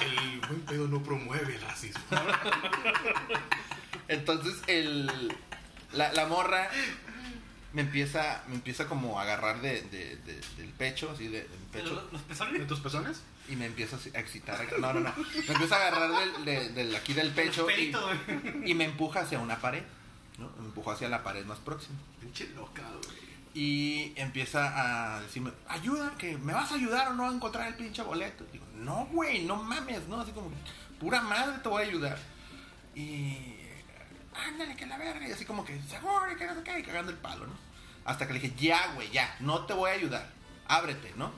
[0.00, 2.02] El buen pedo no promueve el racismo.
[4.08, 5.06] Entonces el
[5.92, 6.68] la, la morra
[7.72, 11.60] me empieza, me empieza como a agarrar de, de- de- del pecho, así de, del
[11.72, 13.22] pecho, ¿Los, los ¿De tus pezones?
[13.48, 14.66] y me empieza a excitar.
[14.80, 15.12] No, no, no.
[15.16, 17.92] Me empieza a agarrar del, de- del- aquí del pecho y,
[18.64, 19.82] y me empuja hacia una pared.
[20.38, 20.50] ¿no?
[20.58, 21.96] Me empujó hacia la pared más próxima.
[22.20, 23.26] Pinche loca, güey.
[23.54, 27.74] Y empieza a decirme, ayuda, que me vas a ayudar o no a encontrar el
[27.74, 28.44] pinche boleto.
[28.52, 30.20] Digo, no, güey, no mames, ¿no?
[30.20, 30.50] Así como,
[31.00, 32.18] pura madre te voy a ayudar.
[32.94, 33.55] Y
[34.46, 35.26] ándale, que la verga.
[35.26, 37.54] Y así como que, seguro, y que no sé qué, y cagando el palo, ¿no?
[38.04, 40.30] Hasta que le dije, ya, güey, ya, no te voy a ayudar.
[40.68, 41.32] Ábrete, ¿no?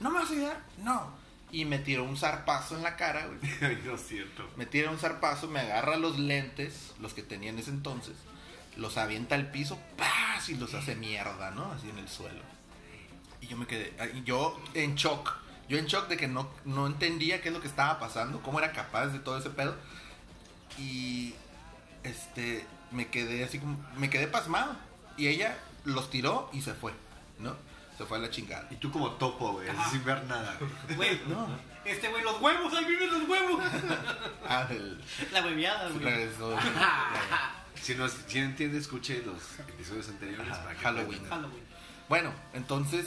[0.00, 0.60] ¿No me vas a ayudar?
[0.78, 1.12] No.
[1.52, 3.38] Y me tiró un zarpazo en la cara, güey.
[3.60, 4.48] Ay, no es cierto.
[4.56, 8.14] Me tira un zarpazo, me agarra los lentes, los que tenía en ese entonces,
[8.76, 10.48] los avienta al piso, ¡paz!
[10.48, 11.72] y los hace mierda, ¿no?
[11.72, 12.40] Así en el suelo.
[13.40, 15.36] Y yo me quedé, yo en shock,
[15.68, 18.58] yo en shock de que no, no entendía qué es lo que estaba pasando, cómo
[18.58, 19.76] era capaz de todo ese pedo.
[20.78, 21.34] Y
[22.04, 24.76] este, me quedé así como, me quedé pasmado.
[25.16, 26.92] Y ella los tiró y se fue,
[27.38, 27.54] ¿no?
[27.98, 28.66] Se fue a la chingada.
[28.70, 29.90] Y tú como topo, güey, así Ajá.
[29.90, 30.58] sin ver nada.
[30.96, 31.46] Güey, No.
[31.84, 33.62] este güey, los huevos, ahí viven los huevos.
[34.48, 35.00] Ah, el,
[35.32, 36.00] La hueviada, güey.
[36.04, 36.56] regresó.
[37.80, 41.22] Si no, si no entiende, escuche los episodios anteriores Ajá, para que Halloween.
[42.10, 43.06] Bueno, entonces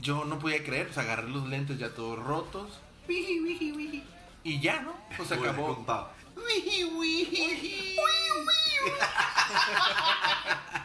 [0.00, 2.80] yo no podía creer, pues agarré los lentes ya todos rotos.
[4.42, 4.94] Y ya, ¿no?
[5.18, 5.84] Pues Pura acabó.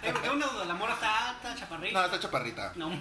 [0.03, 0.47] Eh, ¿qué onda?
[0.65, 1.99] La mora está alta, chaparrita.
[1.99, 2.71] No, está chaparrita.
[2.75, 2.91] No,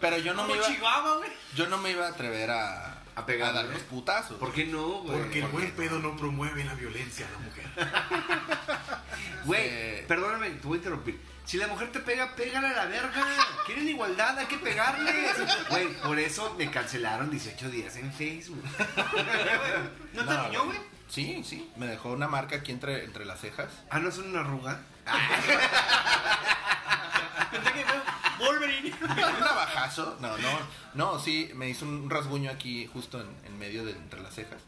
[0.00, 1.30] Pero yo no me iba, Chihuahua, güey.
[1.54, 3.62] yo no me iba a atrever a, A pegarle.
[3.62, 4.38] dar los putazos.
[4.38, 5.18] ¿Por qué no, güey?
[5.18, 7.66] Porque el buen pedo no promueve la violencia a la mujer.
[9.44, 11.20] Güey, Eh, perdóname, te voy a interrumpir.
[11.46, 13.26] Si la mujer te pega, pégale a la verga.
[13.66, 15.36] Quieren igualdad, hay que pegarles.
[15.68, 18.62] Güey, por eso me cancelaron 18 días en Facebook.
[20.12, 20.78] ¿No te riñó, güey?
[21.10, 21.70] Sí, sí.
[21.76, 23.68] Me dejó una marca aquí entre, entre las cejas.
[23.90, 24.80] Ah, ¿no son una arruga?
[27.50, 28.94] Pensé que fue Wolverine.
[29.00, 30.16] un navajazo.
[30.20, 30.58] No, no.
[30.94, 34.62] No, sí, me hizo un rasguño aquí justo en, en medio de entre las cejas.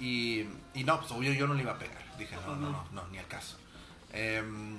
[0.00, 2.02] Y, y no, pues obvio yo no le iba a pegar.
[2.18, 3.56] Dije, no, no, no, no, ni al caso.
[4.12, 4.78] Em,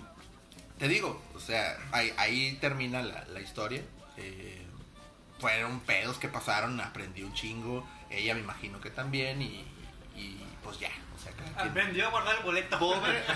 [0.78, 3.82] te digo, o sea, ahí, ahí termina la, la historia.
[4.18, 4.62] Eh,
[5.40, 7.88] fueron pedos que pasaron, aprendí un chingo.
[8.10, 9.42] Ella me imagino que también.
[9.42, 9.66] Y,
[10.16, 11.32] y pues ya, o sea,
[11.64, 12.78] Aprendió a guardar el boleto.
[12.78, 13.24] Pobre.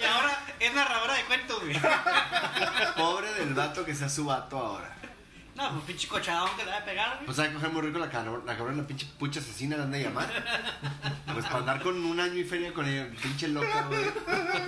[0.00, 1.76] Y ahora es narradora de cuentos, güey.
[2.96, 4.90] Pobre del vato que sea su vato ahora.
[5.54, 7.26] No, pues pinche cochadón que le va a pegar, güey.
[7.26, 9.98] Pues sabe coger muy rico la cabrón, la cabrón, la pinche pucha asesina la anda
[9.98, 10.28] a llamar.
[11.32, 14.04] Pues para andar con un año y feria con ella, pinche loca, güey.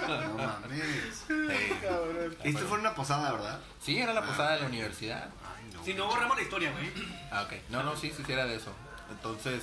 [0.09, 1.25] No mames.
[1.29, 3.59] Eh, Esto fue una posada, ¿verdad?
[3.81, 5.29] sí, era la posada de la universidad.
[5.73, 5.85] No.
[5.85, 6.91] Si no borramos la historia, güey.
[7.31, 7.53] Ah, ok.
[7.71, 8.73] No, no, sí, sí, sí era de eso.
[9.11, 9.63] Entonces,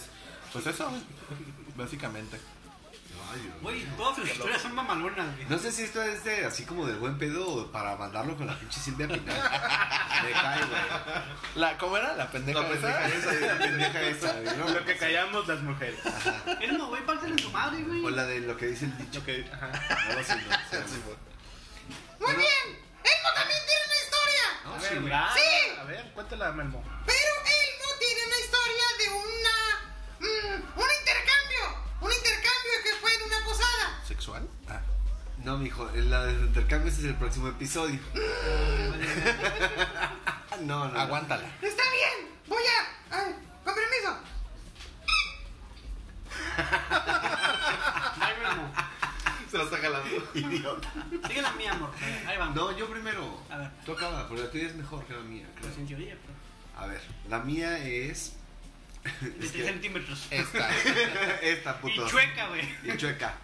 [0.51, 0.91] pues eso,
[1.75, 2.39] básicamente.
[3.61, 5.47] Güey, todas sus historias son mamalonas, güey.
[5.49, 8.45] No sé si esto es de así como de buen pedo o para mandarlo con
[8.45, 9.25] la pinche Silvia Pinal.
[9.25, 10.81] Me cae, güey.
[11.55, 12.15] La, ¿Cómo era?
[12.15, 13.33] La pendeja, La pendeja esa.
[13.33, 14.69] Esa, la pendeja esa, güey, ¿no?
[14.69, 15.99] Lo que callamos las mujeres.
[16.61, 18.05] Él no, güey, parte en su madre, güey.
[18.05, 19.19] O la de lo que dice el dicho.
[19.19, 19.71] Lo que, ajá.
[20.09, 20.85] Algo así, ¿no?
[20.85, 20.97] Sí,
[22.19, 22.83] Muy bien.
[23.03, 23.59] Elmo también
[24.85, 25.13] A ver.
[25.33, 25.79] Sí.
[25.79, 26.83] A ver, cuéntala, Melmo.
[27.05, 29.55] Pero Elmo tiene una historia de una...
[30.19, 31.63] mm, un intercambio.
[32.01, 34.03] Un intercambio que fue en una posada.
[34.07, 34.47] ¿Sexual?
[34.69, 34.81] Ah.
[35.43, 37.99] No, mijo, la de intercambios es el próximo episodio.
[40.61, 40.91] No, no.
[40.93, 40.99] no.
[40.99, 41.43] Aguántala.
[41.61, 42.29] Está bien.
[42.47, 43.17] Voy a...
[43.17, 44.17] ay, con permiso.
[48.21, 48.71] Ay, Melmo.
[49.53, 50.29] Se lo está jalando.
[50.33, 50.91] Idiota.
[51.27, 51.91] Sigue la mía, amor.
[52.25, 52.55] Ahí vamos.
[52.55, 53.39] No, yo primero.
[53.51, 53.69] A ver.
[53.85, 55.67] Tú acaba, porque la tuya es mejor que la mía, creo.
[55.67, 56.83] Pues en teoría, pero.
[56.83, 58.33] A ver, la mía es.
[59.21, 60.25] De 3 centímetros.
[60.31, 60.69] Esta.
[61.43, 62.07] Esta, Y puto.
[62.07, 62.67] chueca, güey.
[62.83, 63.35] Y chueca.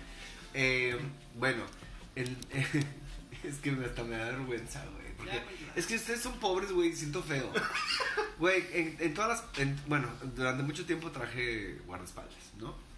[0.55, 0.97] Eh,
[1.35, 1.61] bueno,
[2.15, 2.35] el-
[3.43, 5.13] es que hasta me da vergüenza, güey.
[5.15, 5.73] Porque Ya, ya.
[5.75, 7.51] es que ustedes son pobres, güey, siento feo.
[8.39, 9.59] Güey, en, en todas las.
[9.59, 12.88] en- bueno, durante mucho tiempo traje guardaespaldas, ¿no?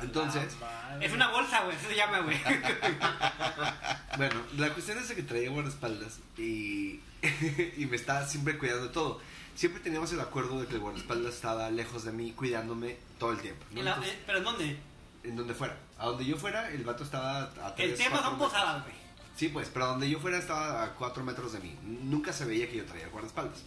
[0.00, 0.56] Entonces,
[1.00, 1.76] Es una bolsa, güey.
[1.76, 2.38] Eso se llama, güey.
[4.16, 7.00] bueno, la cuestión es que traía guardaespaldas y,
[7.76, 9.20] y me estaba siempre cuidando de todo.
[9.54, 13.40] Siempre teníamos el acuerdo de que el guardaespaldas estaba lejos de mí, cuidándome todo el
[13.40, 13.64] tiempo.
[13.72, 13.78] ¿no?
[13.80, 14.78] En la- Entonces, eh, ¿Pero en dónde?
[15.24, 15.76] en donde fuera.
[15.98, 18.94] A donde yo fuera, el vato estaba a El tres, tema cuatro son posadas, güey.
[19.36, 21.74] Sí, pues, pero donde yo fuera estaba a 4 metros de mí.
[21.82, 23.62] Nunca se veía que yo traía guardaespaldas.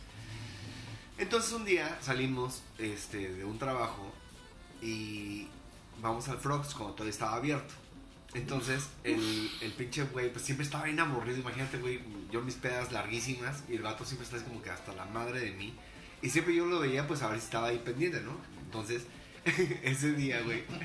[1.17, 4.13] Entonces un día salimos este, de un trabajo
[4.81, 5.47] y
[6.01, 7.73] vamos al Frogs cuando todavía estaba abierto.
[8.33, 11.39] Entonces el, el pinche güey pues siempre estaba bien aburrido.
[11.39, 15.05] Imagínate, güey, yo mis pedas larguísimas y el vato siempre está como que hasta la
[15.05, 15.73] madre de mí.
[16.21, 18.35] Y siempre yo lo veía pues a ver si estaba ahí pendiente, ¿no?
[18.65, 19.03] Entonces
[19.83, 20.63] ese día, güey,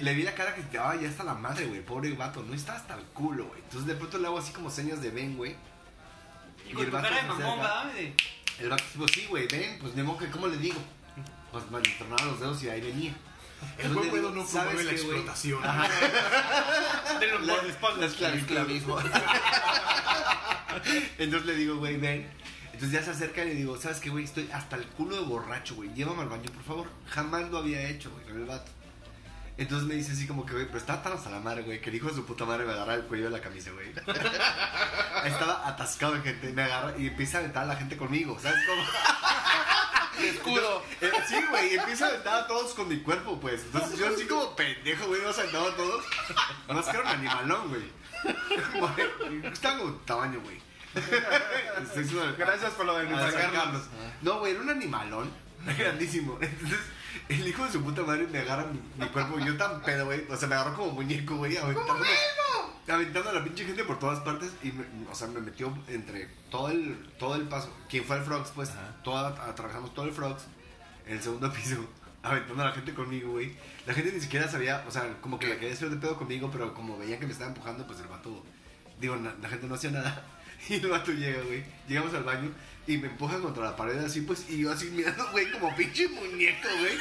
[0.00, 1.80] le vi la cara que estaba ya hasta la madre, güey.
[1.80, 3.60] Pobre vato, no está hasta el culo, güey.
[3.60, 5.54] Entonces de pronto le hago así como señas de ven, güey.
[6.68, 7.66] Y Y el vato cara de mamón,
[8.58, 10.80] El vato, pues sí, güey, ven, pues de modo que, ¿cómo le digo?
[11.54, 11.78] Pues me
[12.26, 13.14] los dedos y ahí venía.
[13.78, 15.62] El buen pedo no ¿sabes promueve la qué, explotación.
[17.20, 18.34] De los La-.
[18.34, 18.98] Esclavismo.
[21.18, 22.28] Entonces le digo, güey, ven.
[22.72, 24.24] Entonces ya se acerca y le digo, ¿sabes qué, güey?
[24.24, 25.94] Estoy hasta el culo de borracho, güey.
[25.94, 26.88] Llévame al baño, por favor.
[27.08, 28.72] Jamás lo había hecho, güey, con el vato.
[29.56, 31.90] Entonces me dice así como que, güey, pero estaba tan hasta la madre, güey, que
[31.90, 33.90] el hijo de su puta madre me agarra el cuello de la camisa, güey.
[35.24, 38.58] Estaba atascado de gente, me agarra y empieza a aventar a la gente conmigo, ¿sabes
[38.66, 38.82] cómo?
[40.22, 40.82] Escudo.
[41.00, 43.62] Eh, sí, güey, y empieza a aventar a todos con mi cuerpo, pues.
[43.64, 46.04] Entonces yo así como pendejo, güey, los aventaba a todos.
[46.68, 47.82] No es que era un animalón, güey.
[48.80, 50.60] Güey, Estaba como tamaño, güey.
[52.38, 53.52] Gracias por lo de a San San Carlos.
[53.52, 53.82] Carlos.
[54.22, 55.30] No, güey, era un animalón
[55.78, 56.38] grandísimo.
[56.40, 56.78] Entonces,
[57.28, 59.38] el hijo de su puta madre me agarra mi, mi cuerpo.
[59.38, 60.24] Yo tan pedo, güey.
[60.30, 61.56] O sea, me agarró como muñeco, güey.
[61.56, 62.04] Aventando,
[62.88, 64.50] aventando a la pinche gente por todas partes.
[64.62, 67.70] Y, me- o sea, me metió entre todo el, todo el paso.
[67.88, 68.70] Quien fue el Frogs, pues.
[69.02, 70.44] Toda, atravesamos todo el Frogs.
[71.06, 71.86] En el segundo piso.
[72.22, 73.54] Aventando a la gente conmigo, güey.
[73.86, 76.48] La gente ni siquiera sabía, o sea, como que la quería hacer de pedo conmigo,
[76.50, 78.42] pero como veían que me estaba empujando, pues el vato.
[78.98, 80.24] Digo, na- la gente no hacía nada.
[80.70, 81.62] Y el vato llega, güey.
[81.86, 82.50] Llegamos al baño
[82.86, 84.48] y me empuja contra la pared así, pues.
[84.50, 86.98] Y yo así mirando, güey, como pinche muñeco, güey.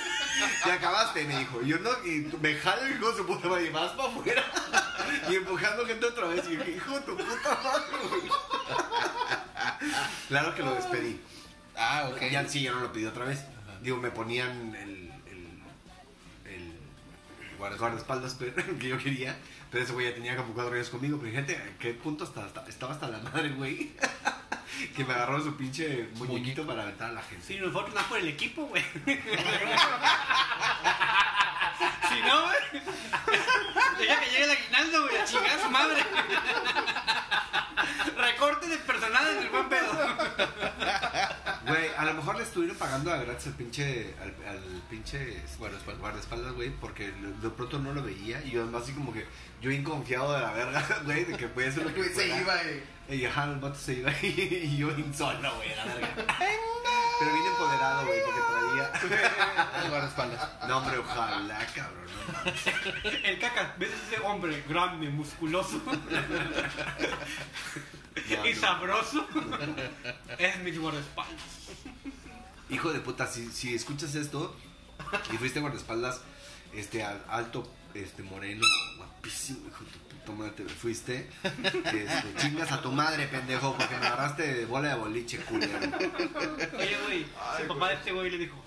[0.66, 1.62] Y acabaste, me dijo.
[1.62, 4.44] Y yo no, y me jalo el hijo su puta madre y vas para afuera.
[5.30, 6.44] Y empujando gente otra vez.
[6.48, 8.22] Y dije, hijo tu puta madre, güey.
[10.28, 11.20] Claro que lo despedí.
[11.76, 12.22] Ah, ok.
[12.32, 13.40] Ya sí, ya no lo pedí otra vez.
[13.82, 15.12] Digo, me ponían el.
[15.28, 15.48] el.
[16.46, 18.34] el guardaespaldas
[18.80, 19.38] que yo quería.
[19.72, 21.18] Pero ese güey ya tenía como cuatro años conmigo.
[21.20, 23.92] Pero fíjate a qué punto hasta, hasta- estaba hasta la madre, güey.
[24.96, 27.46] que me agarró su pinche muñequito para aventar a la gente.
[27.46, 28.84] Si nosotros nada por el equipo, güey.
[32.10, 32.58] si no, güey.
[34.00, 36.04] Deja que llegue el aguinaldo, güey, a chingar a su madre.
[38.18, 39.92] Recorte de personal en el buen pedo.
[41.66, 44.14] Güey, a lo mejor le estuvieron pagando a gratis al pinche.
[44.22, 45.42] al, al pinche.
[45.58, 46.02] Guardaespaldas.
[46.02, 48.44] guardaespaldas, güey, porque de pronto no lo veía.
[48.44, 49.26] Y yo además así como que.
[49.62, 52.42] Yo bien confiado de la verga, güey, de que podía hacer lo que se fuera.
[52.42, 52.56] iba.
[53.16, 56.10] Y ajá, el vato se iba y yo bien solo, güey, a la verga.
[57.24, 58.92] Pero bien empoderado, güey, porque traía.
[59.84, 60.50] El guardaespaldas.
[60.68, 62.06] No, hombre, ojalá, cabrón.
[62.28, 62.68] No, mames.
[63.24, 65.82] El caca, ¿ves ese hombre grande, musculoso
[68.30, 68.60] No, y no.
[68.60, 69.28] sabroso?
[70.38, 71.42] Es mi guardaespaldas.
[72.70, 74.56] Hijo de puta, si, si escuchas esto
[75.32, 76.22] y fuiste guardaespaldas,
[76.74, 78.66] este, al- alto, este, moreno,
[78.98, 82.08] guapísimo, hijo de tu puta madre, te fuiste, este,
[82.38, 85.80] chingas a tu madre, pendejo, porque me agarraste de bola de boliche, culero.
[86.78, 87.26] Oye, güey,
[87.60, 88.64] el papá de este güey le dijo,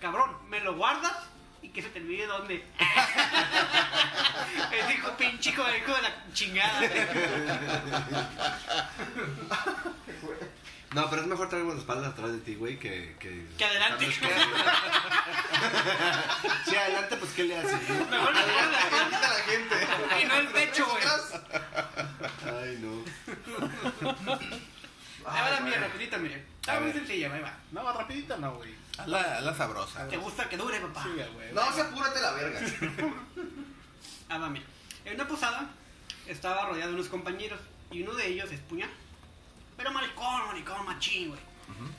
[0.00, 1.14] cabrón, ¿me lo guardas?
[1.62, 2.64] Y que se te olvide dónde.
[4.70, 6.80] El dijo, pinche hijo de la chingada.
[10.94, 13.16] No, pero es mejor traer guardaespaldas atrás de ti, güey, que...
[13.18, 14.06] Que, Que adelante.
[16.66, 17.88] Sí, adelante, pues, ¿qué le haces?
[17.88, 19.74] Mejor le espalda Quita la gente.
[20.22, 21.04] y no el pecho, güey.
[22.62, 23.04] Ay, no.
[25.26, 26.44] Ahí va la mía, rapidita, mire.
[26.60, 27.56] Está muy sencilla, ahí va.
[27.72, 28.74] No, rapidito no, güey.
[28.98, 30.06] Haz la, sabrosa.
[30.08, 31.02] ¿Te gusta que dure, papá?
[31.02, 31.52] Sí, güey.
[31.52, 32.60] No, se apúrate la verga.
[34.30, 34.64] Ah, va, mira.
[35.04, 35.68] En una posada
[36.26, 38.88] estaba rodeado de unos compañeros y uno de ellos es puñal.
[39.76, 41.40] Pero maricón, maricón, machín, güey.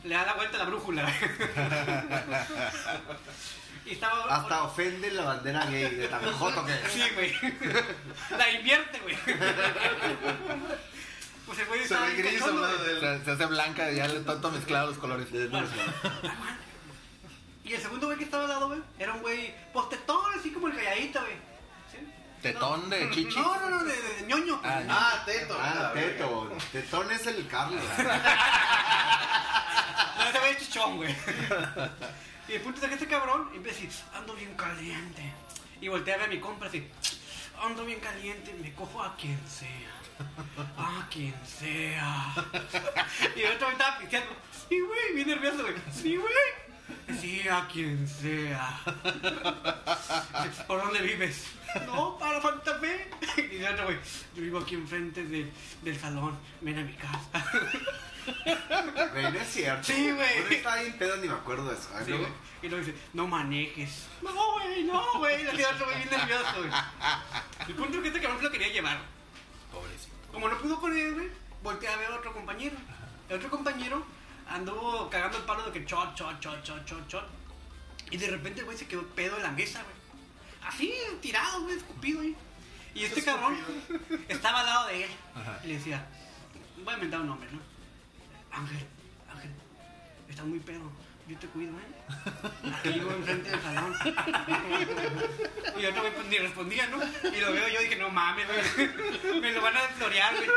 [0.04, 1.12] Le da la vuelta a la brújula.
[3.86, 4.24] y estaba...
[4.36, 6.92] Hasta ofende la bandera gay de tan joto que es.
[6.92, 7.34] Sí, güey.
[8.38, 9.18] La invierte, güey.
[11.46, 13.24] Pues el güey Se estaba ve gris de.
[13.24, 15.30] Se, hace blanca ya le tanto mezclado los colores.
[15.32, 15.68] Bueno.
[17.64, 20.68] Y el segundo güey que estaba al lado, güey, era un güey postetón, así como
[20.68, 21.34] el calladito, güey.
[22.54, 23.40] Tetón de chichi.
[23.40, 24.62] No, no, no, de, de- de ñoño.
[24.62, 24.74] pues.
[24.74, 25.58] Ah, Ah, teto.
[25.60, 25.92] Ah.
[25.94, 26.58] Teto.
[26.72, 27.82] Tetón es el Carlos.
[30.18, 31.16] No, ese güey es chichón, güey.
[32.48, 35.34] Y el punto es que este cabrón empieza a decir, ando bien caliente.
[35.82, 36.88] Y voltea a ver a mi compa así,
[37.62, 39.92] ando bien caliente, me cojo a quien sea.
[40.78, 42.34] A quien sea.
[43.36, 44.32] Y el otro güey estaba pisteando.
[44.70, 45.76] Sí, güey, bien nervioso, güey.
[45.94, 47.20] Sí, güey.
[47.20, 48.80] Sí, a quien sea.
[50.68, 51.46] ¿Por dónde vives?
[51.86, 53.10] No, para Santa Fe.
[53.52, 53.98] Y el otro güey,
[54.36, 57.46] yo vivo aquí enfrente de- del salón, ven a mi casa.
[58.26, 59.84] Güey, no es cierto.
[59.84, 60.40] Sí, güey.
[60.42, 61.90] Uno está bien pedo, ni me acuerdo de eso.
[61.94, 62.28] Ay, Sí, güey.
[62.64, 64.08] Y luego dice, no manejes.
[64.24, 65.44] No, güey, no, güey.
[65.44, 66.72] Le digo otro güey bien nervioso, güey.
[67.68, 68.98] El punto es que este cabrón se lo quería llevar.
[69.72, 70.16] Pobrecito.
[70.32, 71.28] Como no pudo con él, güey,
[71.62, 72.76] volteé a ver a otro compañero.
[73.30, 74.04] El otro compañero
[74.50, 77.28] anduvo cagando el palo de que chot, chot, chot, chot, chot, chot.
[78.10, 79.96] Y de repente el güey se quedó pedo en la mesa, güey.
[80.66, 82.36] Así, tirado, güey, escupido, güey.
[82.94, 83.58] Y este cabrón
[84.28, 85.10] estaba al lado de él.
[85.64, 86.06] Y le decía,
[86.84, 87.60] voy a inventar un nombre, ¿no?
[88.52, 88.88] Ángel,
[89.30, 89.52] Ángel,
[90.22, 90.92] está estás muy pedo.
[91.28, 92.72] Yo te cuido, ¿eh?
[92.72, 93.96] Aquí vivo enfrente del salón.
[95.78, 96.98] Y yo no me ni respondía, ¿no?
[97.04, 99.42] Y lo veo yo dije, no mames, güey.
[99.42, 100.48] Me lo van a florear, güey.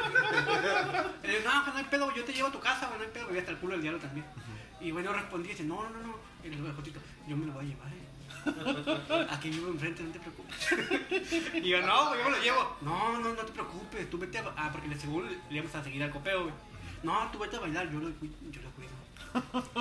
[1.22, 3.04] Y le digo, no, no hay pedo, yo te llevo a tu casa, güey, no
[3.04, 4.26] hay pedo, güey, hasta el culo del diablo también.
[4.80, 6.18] Y bueno, respondí y dice, no, no, no, no.
[6.44, 8.07] Y le digo, Jotito, yo me lo voy a llevar, ¿eh?
[9.30, 11.54] Aquí vivo enfrente, no te preocupes.
[11.64, 12.76] Y yo, no, yo me lo llevo.
[12.82, 14.44] No, no, no te preocupes, tú vete a...
[14.56, 16.54] Ah, porque seguro le íbamos a seguir al copeo, güey.
[17.02, 18.90] No, tú vete a bailar, yo lo, cuido- yo lo cuido.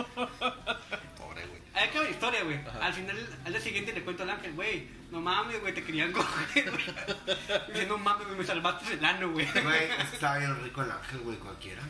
[1.18, 1.61] Pobre, güey.
[1.74, 2.59] Hay que ver historia, güey.
[2.82, 6.11] Al final, al día siguiente le cuento al ángel, güey, no mames, güey, te querían
[6.11, 6.86] coger, güey.
[7.74, 9.47] Dice, no mames, güey, me salvaste el ano, güey.
[9.51, 11.82] Güey, estaba bien rico el ángel, güey, cualquiera.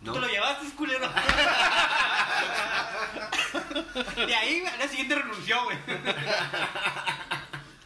[0.00, 0.12] ¿Tú ¿No?
[0.12, 1.08] te lo llevaste, culero?
[4.26, 5.78] De ahí, día siguiente renunció, güey.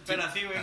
[0.07, 0.59] Pero así, güey.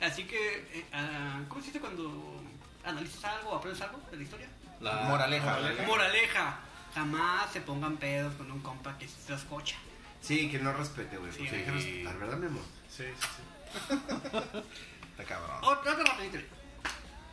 [0.00, 2.42] Así que, eh, ah, ¿cómo se dice cuando
[2.84, 4.48] analizas algo o aprendes algo de la historia?
[4.80, 5.58] La Moraleja.
[5.86, 6.58] Moraleja.
[6.94, 9.76] Jamás se pongan pedos con un compa que se escocha.
[10.20, 11.32] Sí, que no respete, güey.
[11.32, 11.38] Sí.
[11.38, 12.62] porque hay que respetar, ¿verdad, mi amor?
[12.88, 13.94] Sí, sí, sí.
[15.10, 15.58] Está cabrón.
[15.62, 16.38] Otra, otra rapidito.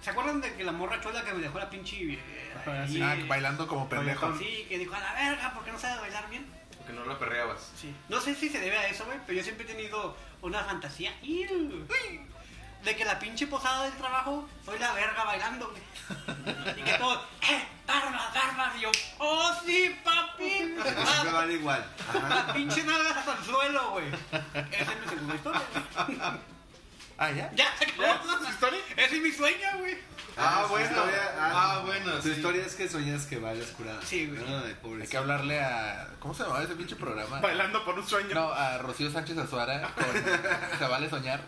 [0.02, 2.14] ¿Se acuerdan de que la morra chola que me dejó la pinche...
[2.14, 2.20] eh,
[2.66, 3.02] ahí, sí.
[3.02, 4.38] Ah, bailando como pendejo.
[4.38, 6.46] Sí, que dijo a la verga, ¿por qué no sabe bailar bien?
[6.78, 7.72] Porque no la perreabas.
[7.76, 7.94] Sí.
[8.08, 11.14] No sé si se debe a eso, güey, pero yo siempre he tenido una fantasía
[11.22, 11.86] ¡iu!
[12.84, 15.82] de que la pinche posada del trabajo soy la verga bailando, güey.
[16.78, 17.68] Y que todo, ¡eh!
[17.86, 18.76] ¡Barbas, barbas!
[18.78, 20.50] Y yo, ¡oh, sí, papi!
[20.50, 21.86] Siempre van igual.
[22.08, 22.30] Ajá.
[22.30, 24.08] La pinche nalgas hasta el suelo, güey.
[24.08, 25.62] Esa es mi segunda historia.
[27.22, 27.52] Ah, ¿ya?
[27.54, 28.38] ¿Ya se acabó?
[28.46, 28.80] ¿Su historia?
[28.96, 29.98] Ese es mi sueño, güey.
[30.38, 30.86] Ah, su bueno.
[30.86, 32.30] historia- Ah, bueno, Tu sí.
[32.30, 34.00] historia es que soñas que bailas curada.
[34.06, 34.40] Sí, güey.
[34.76, 35.02] Pobrecito.
[35.02, 36.08] Hay que hablarle a.
[36.20, 37.42] ¿Cómo se llamaba ese pinche programa?
[37.42, 38.34] Bailando por un sueño.
[38.34, 40.06] No, a Rocío Sánchez Azuara con
[40.80, 41.42] Se Vale Soñar.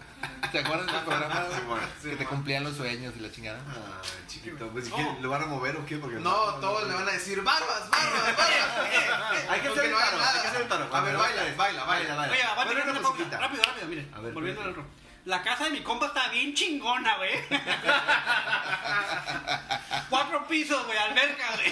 [0.51, 1.45] ¿Te acuerdas de ese programa?
[1.55, 1.83] Sí, bueno.
[2.03, 3.59] que te cumplían los sueños y la chingada.
[3.69, 4.67] Ah, chiquito.
[4.69, 5.07] Pues, ¿y qué?
[5.21, 5.95] ¿Lo van a mover o qué?
[5.97, 9.45] Porque No, todos le van a decir barbas, barbas, barbas.
[9.49, 10.89] Hay que hacer el no hay paro, hay que hacer el paro.
[10.93, 12.15] A ver, baila, baila, baila.
[12.15, 12.33] baila.
[12.33, 13.11] Oye, va a Ponle tener una una pausa.
[13.17, 13.37] musiquita.
[13.39, 13.87] Rápido, rápido,
[14.21, 14.85] ver, Volviendo al otro.
[15.25, 17.31] La casa de mi compa está bien chingona, güey.
[20.09, 21.67] Cuatro pisos, güey, alberca, güey.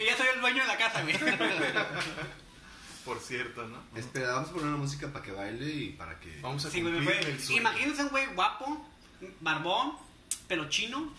[0.00, 1.14] y ya soy el dueño de la casa, güey.
[3.04, 3.78] Por cierto, ¿no?
[3.98, 6.38] Espera, vamos a poner una música para que baile y para que...
[6.40, 7.60] Vamos a Sí, güey, el sueño.
[7.60, 8.88] Imagínense un güey guapo,
[9.40, 9.94] barbón,
[10.48, 11.12] pelo chino,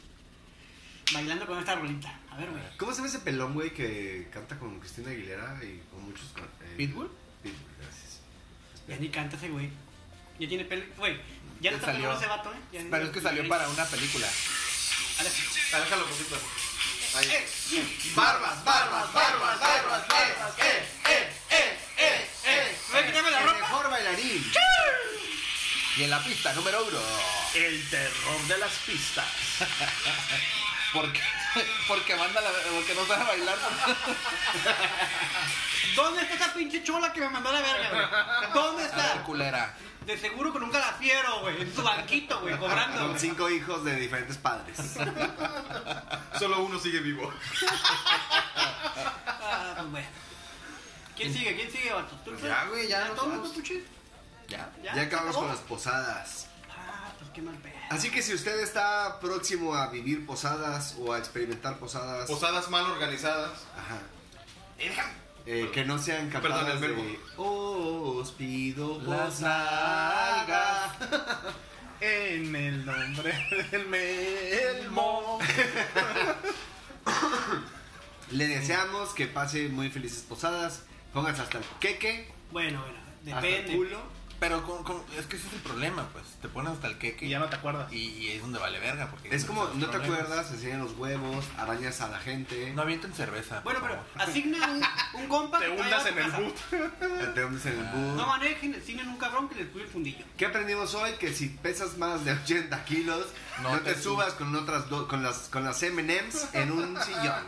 [1.14, 2.18] bailando con esta rolita.
[2.32, 2.64] A ver, güey.
[2.78, 6.26] ¿Cómo se llama ese pelón, güey, que canta con Cristina Aguilera y con muchos...
[6.62, 7.12] eh, ¿Pitbull?
[7.44, 8.22] Pitbull, gracias.
[8.88, 9.70] Ya ni canta ese güey.
[10.40, 10.84] Ya tiene pelo.
[10.98, 11.20] Güey,
[11.62, 12.14] ya no está salió.
[12.18, 12.58] ese vato, ¿eh?
[12.72, 14.28] Ya- Pero es que salió para una película.
[15.20, 15.32] A ver.
[15.84, 16.36] Déjalo poquito.
[17.16, 17.28] Ahí.
[17.30, 17.48] Eh,
[18.16, 20.60] Barbas, barbas, barbas, barbas, barbas.
[20.60, 22.78] Eh, eh, eh, eh, eh.
[22.94, 24.52] ¿Ves que tengo la El mejor bailarín.
[25.96, 27.00] Y en la pista número uno.
[27.54, 29.26] El terror de las pistas.
[30.94, 31.20] Porque,
[31.88, 33.58] porque manda la, porque no sabe bailar.
[35.96, 38.54] ¿Dónde está esa pinche chola que me mandó a la verga, güey?
[38.54, 39.24] ¿Dónde A ver, está?
[39.24, 39.74] culera.
[40.06, 41.62] De seguro con un calafiero, güey.
[41.62, 42.98] En su banquito, güey, cobrando.
[43.00, 43.20] Con güey.
[43.20, 44.78] cinco hijos de diferentes padres.
[46.40, 47.32] Solo uno sigue vivo.
[49.28, 50.08] Ah, pues bueno.
[51.16, 51.56] ¿Quién sigue?
[51.56, 52.16] ¿Quién sigue, vato?
[52.26, 53.08] ¿Tú, Pues ya, güey, ya.
[54.48, 54.72] Ya.
[54.96, 56.48] Ya acabamos con las posadas.
[56.70, 57.74] Ah, pues qué mal pedo.
[57.90, 62.86] Así que si usted está próximo a vivir posadas o a experimentar posadas, Posadas mal
[62.86, 63.52] organizadas.
[63.78, 64.00] ajá,
[65.46, 67.04] eh, que no sean Perdón, el verbo.
[67.04, 67.20] de
[68.04, 70.96] os pido Las posada.
[72.02, 73.34] En el nombre
[73.72, 75.40] del Melmo.
[78.32, 80.84] Le deseamos que pase muy felices posadas.
[81.14, 82.98] Pónganse hasta el queque, Bueno, bueno,
[83.38, 83.78] hasta el depende.
[83.78, 84.00] culo.
[84.40, 86.26] Pero con, con- es que ese es el problema, pues.
[86.42, 87.92] Te pones hasta el queque Y ya no te acuerdas.
[87.94, 89.08] y, y es donde vale verga.
[89.10, 90.20] Porque Es como, no te problemas.
[90.20, 93.62] acuerdas, enseñan los huevos, arañas a la gente, No avienten cerveza.
[93.64, 94.30] por Bueno, pero favor.
[94.30, 96.40] asigna un, un compa Te que vaya hundas a tu en el casa.
[96.42, 97.34] boot.
[97.36, 97.92] te hundes en el Ah.
[97.94, 98.16] bus.
[98.18, 100.26] No manejen, asignen un cabrón que les cuide el fundillo.
[100.38, 101.12] ¿Qué aprendimos hoy?
[101.14, 103.26] Que si pesas más de 80 kilos,
[103.62, 106.98] no, No te, te subas con otras do- con las con las M&M's en un
[107.06, 107.44] sillón.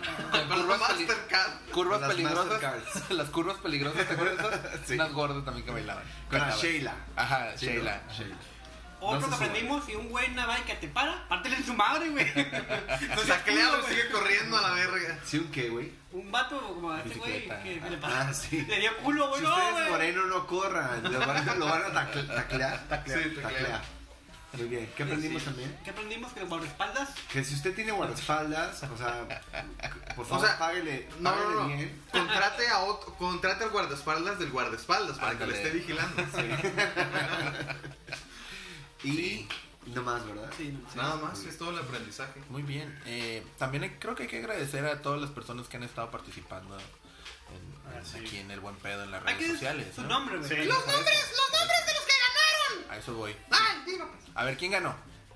[0.47, 1.51] Curvas, peli- Mastercard.
[1.71, 2.45] curvas las peligrosas.
[2.45, 3.09] Mastercards.
[3.11, 4.79] las curvas peligrosas, ¿te acuerdas de esas?
[4.87, 4.93] Sí.
[4.93, 6.03] Unas gordas también que bailaban.
[6.29, 6.61] Con la Cantaban.
[6.65, 6.84] Sheila.
[7.15, 8.01] Ajá, Sí, Sheila.
[8.07, 8.13] ¿no?
[8.13, 8.35] Sheila.
[9.01, 11.73] Otro No que aprendimos, si un güey en una bike te para, pártele en su
[11.75, 12.25] madre, güey.
[12.35, 13.93] No seas Taclealo culo, y güey.
[13.95, 15.19] sigue corriendo a la verga.
[15.25, 15.91] ¿Sí un qué, güey?
[16.11, 18.15] Un vato como a este güey que le pasó.
[18.17, 18.61] Ah, sí.
[18.67, 19.41] Le dio culo, güey.
[19.41, 19.89] Si no, usted es güey.
[19.89, 20.97] moreno, no corra.
[21.03, 22.87] Lo van, a- lo van a tacle- taclear.
[22.87, 23.23] Taclear.
[23.23, 23.53] Sí, taclear.
[23.53, 23.81] Taclear.
[24.57, 24.91] Muy bien.
[24.95, 25.45] ¿Qué aprendimos Sí.
[25.49, 25.77] también?
[25.83, 26.33] ¿Qué aprendimos?
[26.33, 27.09] Que los guardaespaldas.
[27.31, 29.43] Que si usted tiene guardaespaldas, o sea,
[30.15, 31.67] por favor, O sea, páguele, No, páguele no, no.
[31.67, 32.01] bien.
[32.11, 35.63] Contrate, a otro, contrate al guardaespaldas del guardaespaldas para que lo Ándale.
[35.63, 36.23] esté vigilando.
[39.03, 39.47] Y
[39.87, 40.51] no más, ¿verdad?
[40.57, 40.97] Sí, no, sí.
[40.97, 42.41] Nada más, es todo el aprendizaje.
[42.49, 42.99] Muy bien.
[43.05, 46.09] Eh, también hay- creo que hay que agradecer a todas las personas que han estado
[46.09, 49.93] participando en, aquí en el buen pedo en las redes sociales.
[49.93, 50.07] su ¿no?
[50.09, 50.37] nombre.
[50.41, 50.55] Sí.
[50.55, 52.04] Los nombres, los nombres de los.
[52.95, 53.35] A eso voy.
[53.51, 54.23] Ay, digo, pues.
[54.35, 54.95] A ver, ¿quién ganó?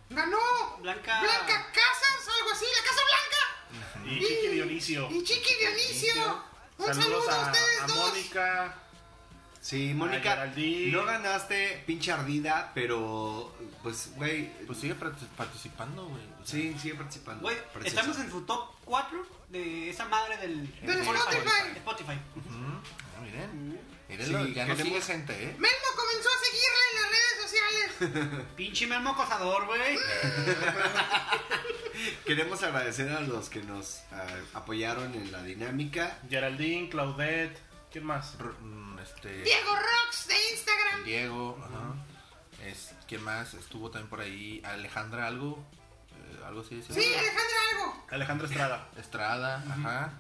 [0.10, 0.38] Ganó
[0.82, 1.20] Blanca.
[1.22, 4.06] Blanca Casas, algo así, la Casa Blanca.
[4.10, 5.10] Y Chiqui Dionisio.
[5.12, 6.44] Y Chiqui Dionisio.
[6.78, 7.98] Un Saludos saludo a, a, ustedes a dos.
[7.98, 8.76] Mónica.
[9.62, 13.54] Sí, Mónica, no ganaste pinche ardida, pero
[13.84, 16.24] pues, güey, Pues sigue part- participando, güey.
[16.42, 17.42] O sea, sí, sigue participando.
[17.42, 22.18] Güey, estamos en su top 4 de esa madre del Del Spotify.
[22.50, 23.99] Ah, miren.
[24.10, 25.56] Mírenlo, ya no queremos- sigue gente, ¿eh?
[25.58, 27.90] Melmo comenzó a seguirla en las redes sociales.
[28.58, 29.98] Pinche Melmo acosador, güey.
[32.26, 36.20] Queremos agradecer a los que nos ah, apoyaron en la dinámica.
[36.30, 37.58] Geraldine, Claudette.
[37.92, 38.36] ¿Quién más?
[38.40, 41.04] R- mm, este, Diego Rocks de Instagram.
[41.04, 41.96] Diego, ajá.
[42.68, 43.54] Es, ¿Quién más?
[43.54, 45.66] Estuvo también por ahí Alejandra algo.
[46.14, 46.82] eh, algo así.
[46.88, 46.94] ¿sí?
[46.94, 48.06] Sí, Alejandra Algo.
[48.12, 48.90] Alejandra Estrada.
[48.98, 50.14] Estrada, ajá.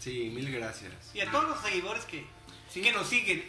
[0.00, 0.92] Sí, mil gracias.
[1.14, 2.26] Y a todos los seguidores que,
[2.68, 2.82] Sí.
[2.82, 3.48] que nos siguen.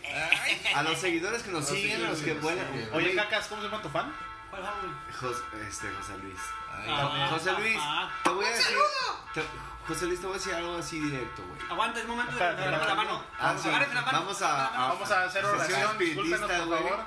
[0.76, 2.72] A los seguidores que nos Los siguen, a los que vuelan.
[2.72, 4.13] que nos Oye, Cacas, ¿cómo se llama tu fan?
[4.49, 4.93] ¿Cuál fue, güey?
[5.34, 6.39] Jos- este, José Luis.
[6.72, 7.28] Ay, Ah.
[7.32, 7.78] José Luis,
[8.24, 8.65] te voy a ¡Un decir.
[8.65, 9.24] saludo!
[9.34, 9.43] te-
[9.88, 11.72] José Luis, te voy a decir algo así directo, güey.
[11.72, 13.24] Aguanta, es momento de la mano.
[13.39, 13.68] Ah, sí.
[13.70, 14.20] Agárrense la mano.
[14.20, 15.82] Vamos a- a- Vamos a hacer oración.
[15.91, 16.99] Espiritista, por favor.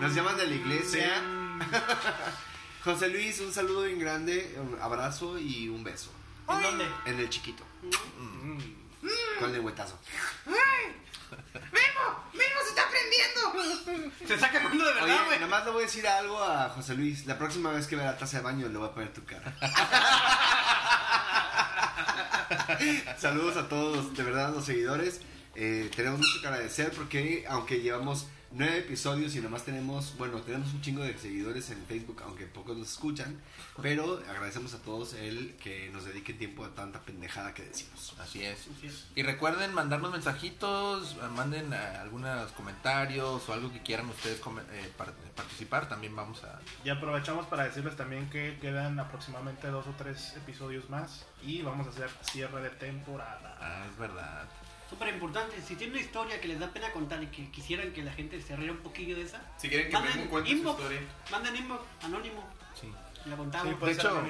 [0.00, 1.22] Nos llaman de la iglesia.
[2.84, 6.10] José Luis, un saludo bien grande, un abrazo y un beso.
[6.48, 6.86] ¿En dónde?
[7.06, 7.64] En el chiquito.
[9.38, 9.98] Con el lengüetazo.
[10.46, 10.96] ¡Ay!
[11.52, 12.24] ¡Memo!
[12.32, 13.40] ¡Memo se está prendiendo!
[14.26, 15.38] Se está quemando de verdad, güey.
[15.38, 17.26] nada más le voy a decir algo a José Luis.
[17.26, 19.54] La próxima vez que vea la taza de baño le voy a poner tu cara.
[23.18, 25.20] Saludos a todos, de verdad, los seguidores.
[25.54, 30.72] Eh, tenemos mucho que agradecer porque aunque llevamos nueve episodios y nomás tenemos, bueno, tenemos
[30.72, 33.40] un chingo de seguidores en Facebook, aunque pocos nos escuchan,
[33.82, 38.14] pero agradecemos a todos el que nos dediquen tiempo a tanta pendejada que decimos.
[38.18, 38.66] Así es.
[38.76, 39.06] Así es.
[39.14, 44.92] Y recuerden mandarnos mensajitos, eh, manden eh, algunos comentarios o algo que quieran ustedes eh,
[44.96, 45.88] par- participar.
[45.88, 46.58] También vamos a...
[46.84, 51.26] Y aprovechamos para decirles también que quedan aproximadamente dos o tres episodios más.
[51.42, 53.56] Y vamos a hacer cierre de temporada.
[53.60, 54.48] Ah, es verdad.
[54.88, 55.60] Súper importante.
[55.66, 58.40] Si tienen una historia que les da pena contar y que quisieran que la gente
[58.40, 60.78] se riera un poquillo de esa, Si quieren que manden Memo cuente su inbox.
[60.80, 61.00] historia.
[61.30, 62.48] Manden inbox, anónimo.
[62.80, 62.92] Sí.
[63.26, 63.68] La contamos.
[63.68, 64.24] Sí, Puede de hecho,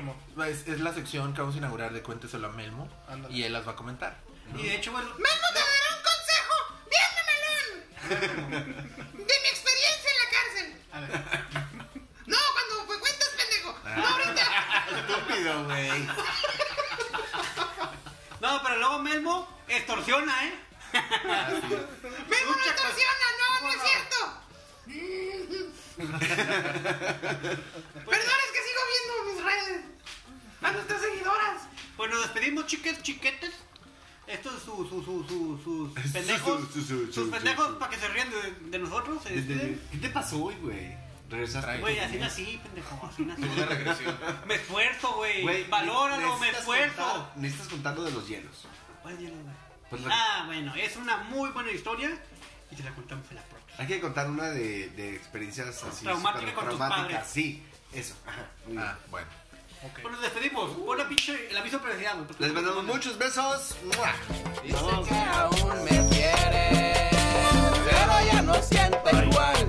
[0.46, 2.88] es, es la sección que vamos a inaugurar de Cuénteselo a Melmo.
[3.08, 3.32] Ándale.
[3.34, 4.16] Y él las va a comentar.
[4.56, 6.54] Y de hecho, bueno, ¡Memo te dará un consejo!
[6.90, 8.48] ¡Bien, melón!
[9.12, 10.82] De mi experiencia en la cárcel.
[10.92, 11.68] a ver.
[12.26, 13.78] No, cuando me cuentas, pendejo.
[13.84, 13.94] Ah.
[13.96, 14.44] No, ahorita.
[14.98, 16.06] Estúpido, güey.
[18.40, 20.52] No, pero luego Melmo extorsiona, ¿eh?
[20.92, 24.18] Memo no extorsiona, no, no es cierto.
[25.98, 26.22] Perdón,
[28.44, 29.80] es que sigo viendo mis redes.
[30.62, 31.62] A nuestras seguidoras.
[31.96, 33.52] Pues nos despedimos, chiques, chiquetes.
[34.26, 36.60] Estos es su, su, su, su, sus pendejos.
[36.60, 37.78] Su, su, su, su, sus su, pendejos su.
[37.78, 39.22] para que se rían de, de nosotros.
[39.22, 39.82] Se De- de- despiden.
[39.90, 40.96] ¿Qué te pasó hoy, güey?
[41.30, 41.78] Regresaste.
[41.78, 43.00] Güey, así nací, pendejo.
[43.10, 43.42] Así nací.
[44.46, 45.66] Me esfuerzo, güey.
[45.68, 47.02] Valóralo, me esfuerzo.
[47.02, 48.66] contar- necesitas contar lo de los hielos.
[49.02, 49.67] ¿Cuál hielo, güey?
[49.90, 52.10] Pues ah, bueno, es una muy buena historia
[52.70, 53.74] y te la contamos en la próxima.
[53.78, 57.20] Hay que contar una de, experiencias así Traumática con tus padres.
[57.26, 57.62] Sí,
[57.92, 58.14] eso.
[58.76, 59.26] Ah, bueno.
[59.90, 60.02] Okay.
[60.02, 60.70] Pues nos despedimos.
[60.72, 62.26] Pon pinche, el aviso preciado.
[62.38, 63.76] Les mandamos muchos besos.
[64.62, 64.76] Dice
[65.08, 67.10] que aún me quiere,
[67.88, 69.67] pero ya no siento igual.